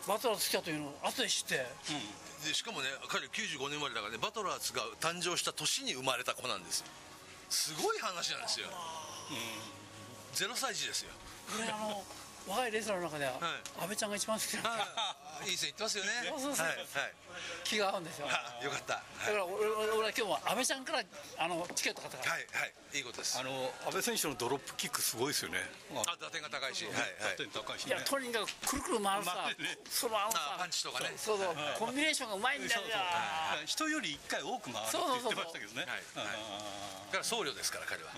[0.09, 1.66] バトラーズ来たというのを後で知って、
[2.43, 6.86] でしかもね彼95年生まれだからねバトラーズが誕生した年に生まれた子なんですよ。
[7.51, 8.68] すごい話なんですよ、
[10.32, 11.11] ゼロ歳児ですよ。
[11.59, 12.03] 俺あの
[12.49, 13.32] 若いレスラーの中では、
[13.78, 14.86] 安倍ちゃんが一番好きなんだい
[15.47, 16.11] い線いってますよね。
[16.28, 16.66] そうそうそう。
[16.66, 16.86] はいはい
[17.64, 18.26] 気が合うんですよ。
[18.28, 18.95] あよかった。
[18.99, 21.03] だから俺俺俺は今日も安倍ちゃんから
[21.38, 22.32] あのチケット買ったから。
[22.32, 22.99] はいはい。
[22.99, 23.38] いいことです。
[23.38, 25.62] あの安倍選手のドロップキックすごいですよね。
[25.95, 26.84] あ打点が高いし。
[26.84, 27.38] はいはい。
[27.38, 30.59] 打点高いしいやとにかくくるくる回るさ、ねそのあのさ。
[30.59, 31.14] あパンチとかね。
[31.16, 31.55] そうそう。
[31.78, 32.82] コンビネーションがうまいんだよ。
[32.82, 33.66] そうそう。
[33.66, 35.86] 人より一回多く回るって言ってましたけどね。
[35.86, 36.26] はい。
[36.26, 36.36] はい。
[37.09, 38.11] だから僧侶ですから彼は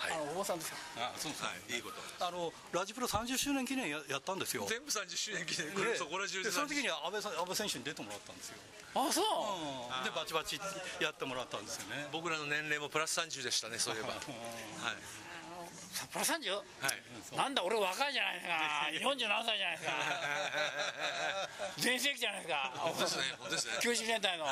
[0.00, 0.78] あのお坊さんですか。
[0.96, 1.76] あそうですはい。
[1.76, 2.00] いいこと。
[2.24, 4.64] あのラジプロ30周年記念ややったんですよ。
[4.64, 5.74] 全部30周年記念。
[5.76, 8.56] でそこら中でその時には安倍さん安倍選手に出てもらったんですよ。
[8.94, 10.04] あそう、うん。
[10.04, 10.58] でバチバチ
[11.00, 12.08] やってもらったんですよね。
[12.10, 14.08] 僕らの年齢もプラス30でしたねそういえば。
[14.08, 14.20] はい
[16.12, 16.62] プラス 30?
[17.36, 19.10] なんだ俺若いじゃないですか。
[19.10, 19.92] 47歳じゃないですか。
[21.78, 22.72] 全盛期じゃないですか。
[22.76, 23.72] 本当ですね本当ですね。
[23.82, 24.46] 90年代の、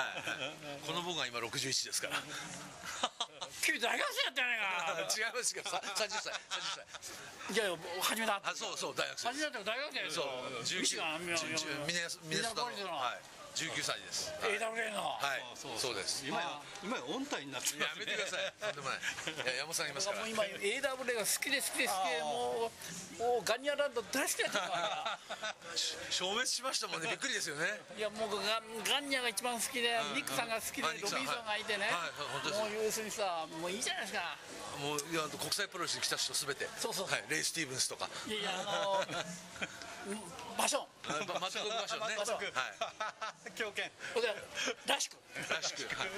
[0.87, 2.17] この僕が今61ですから。
[3.63, 5.15] 君大学生やったやないか。
[5.17, 7.55] 違いますけどさ30歳30歳。
[7.55, 14.31] いやいや始めたあそうそう大学生始めたって大学生ですそうよミシガンミ19ミネミネソタのはい19歳です。
[14.39, 15.19] AWA の。
[15.19, 15.43] はい。
[15.59, 16.23] そうです。
[16.23, 18.55] 今や今や音体になってやめてください。
[18.63, 19.03] とんでもない。
[19.03, 20.23] いや山本さんがいますから。
[20.23, 20.79] もう今 AWA
[21.19, 25.19] が好きで好きで好きでもうもうガニアランド大好きだったわ
[26.07, 27.11] 消滅しましたもんね。
[27.11, 27.67] びっくりですよね。
[27.99, 31.91] けいやもうガガンニャが一番好きでニックさんが好きでロビンソンがいてね。
[32.55, 34.39] もう要するにさもういいじゃないですか
[34.79, 36.71] もういや国際プロレスに来た人すべて。
[36.79, 37.11] そうそう。
[37.11, 37.27] はい。
[37.27, 38.07] レイ・スティーブンスとか。
[38.31, 39.03] いやいやあの
[40.57, 42.09] 場所あままた動きましょう。
[42.09, 42.17] ね
[42.53, 42.69] は
[43.49, 43.53] い。
[43.57, 43.91] 狂犬
[44.87, 45.17] らしく。
[45.49, 45.89] らしく。
[45.97, 46.09] はい。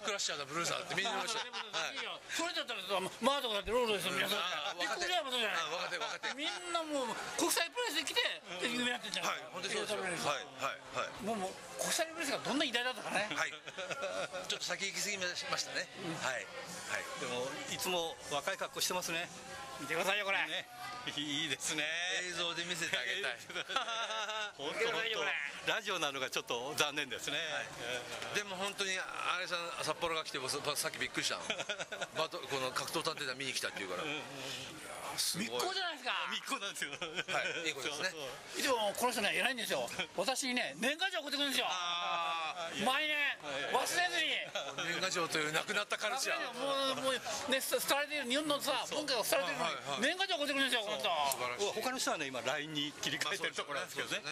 [0.00, 1.44] クラッシャーだブルーザーってみんな言いました。
[2.32, 4.40] それだったらさマートがだってロードですよ皆さん。
[4.78, 5.58] じゃない。
[5.58, 8.22] あ若手若手みんなもう国際プロレスで来て
[8.62, 9.26] で有名になってんじゃん。
[9.26, 9.42] はい。
[9.52, 10.02] 本当にそうですよ。
[10.02, 10.12] はい。
[10.12, 10.80] はい。
[10.96, 11.24] はい。
[11.24, 13.28] もうもう国際プロレスがどんな偉大だったかね。
[13.30, 13.52] はい。
[14.48, 15.86] ちょっと先行き過ぎましたね。
[16.22, 16.46] はい。
[16.88, 17.04] はい。
[17.20, 19.28] でもいつも若い格好してますね
[19.80, 20.38] 見てくださいよこれ。
[20.46, 20.66] ね。
[21.16, 21.84] いいですね。
[22.28, 23.38] 映像で見せてあげたい。
[24.58, 25.02] 本当本
[25.66, 25.72] 当。
[25.72, 27.36] ラジオなのがちょっと残念ですね、
[28.34, 31.42] でも本当にあれさん札幌が来て僕さっきびっくりしたの。
[32.16, 34.02] バトこの格闘探偵団見に来たっていうから。
[35.18, 35.46] すごい。
[35.50, 36.12] 密航じゃないですか。
[36.30, 36.90] 密航なんですよ。
[36.90, 38.62] はいいいことですね。
[38.62, 39.88] でもこの人ね偉いんですよ。
[40.16, 41.66] 私にね年賀状送ってくるんですよ
[42.84, 43.16] 毎年
[43.72, 44.38] 忘れずに。
[44.88, 49.58] 年賀状という亡くなったカルチャーもうもうね伝えてる日本のさ文化が伝えてる
[50.02, 51.10] 年賀状送ってくるんですよこの人。
[51.80, 54.22] 他の人はね今 LINE に切り替えてるところなんですけどね。
[54.22, 54.26] い。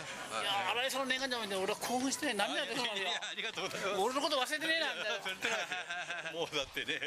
[0.44, 4.00] や荒井さんの年賀状見て俺は興奮してね涙出てるんですよありがとうございます。
[4.00, 5.48] 俺のこと忘れてねえなみたいな忘れて。
[5.48, 5.74] ないで
[6.30, 7.00] すよもうだってね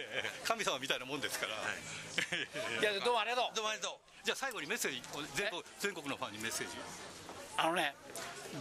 [0.43, 3.55] 神様みたいなもんですから、いやどうもありがとう。
[3.55, 4.25] どうもありがとう。
[4.25, 5.01] じゃあ最後にメッセージ
[5.35, 6.75] 全国全国のファンにメッセージ
[7.59, 7.93] あのね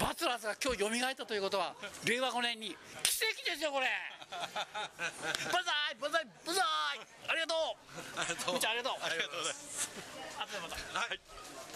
[0.01, 1.75] バツラーズが今日蘇ったということは
[2.05, 3.87] 令和5年に奇跡ですよこれ。
[4.29, 7.07] バザーイバザーイバザーイ。
[7.31, 7.79] ありがとう。
[8.19, 8.57] ありがとう。
[8.59, 11.21] ありがとうございますあとでまたはい。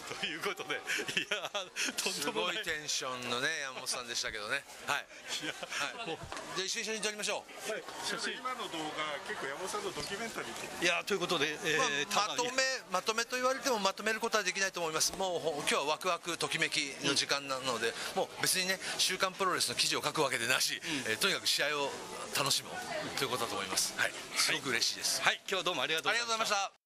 [0.03, 1.47] ということでいや
[1.95, 2.59] とんすでもない。
[2.59, 4.63] ごいテンションのね山本さんでしたけどね。
[4.85, 5.07] はい。
[5.95, 6.17] はいもう。
[6.59, 7.71] じゃあ一緒に一緒に撮りましょう。
[8.35, 10.83] 今の動画結構山本さんのドキュメンタリー的。
[10.83, 12.51] いやということで、えーまあまとめ
[12.91, 15.15] まとめと言われてもまとめることはできないと思います。
[15.15, 21.89] もうほ今日はワクワクときめきの時間なので、もう別にね「週刊プロレス」の記事を書くわけでなし、えーとにかく試合を
[22.37, 23.95] 楽しもうということだと思います。
[23.97, 24.11] はい。
[24.35, 25.21] すごく嬉しいです。
[25.21, 25.39] はい。
[25.47, 26.82] 今日はどうもありがとうありがとうございました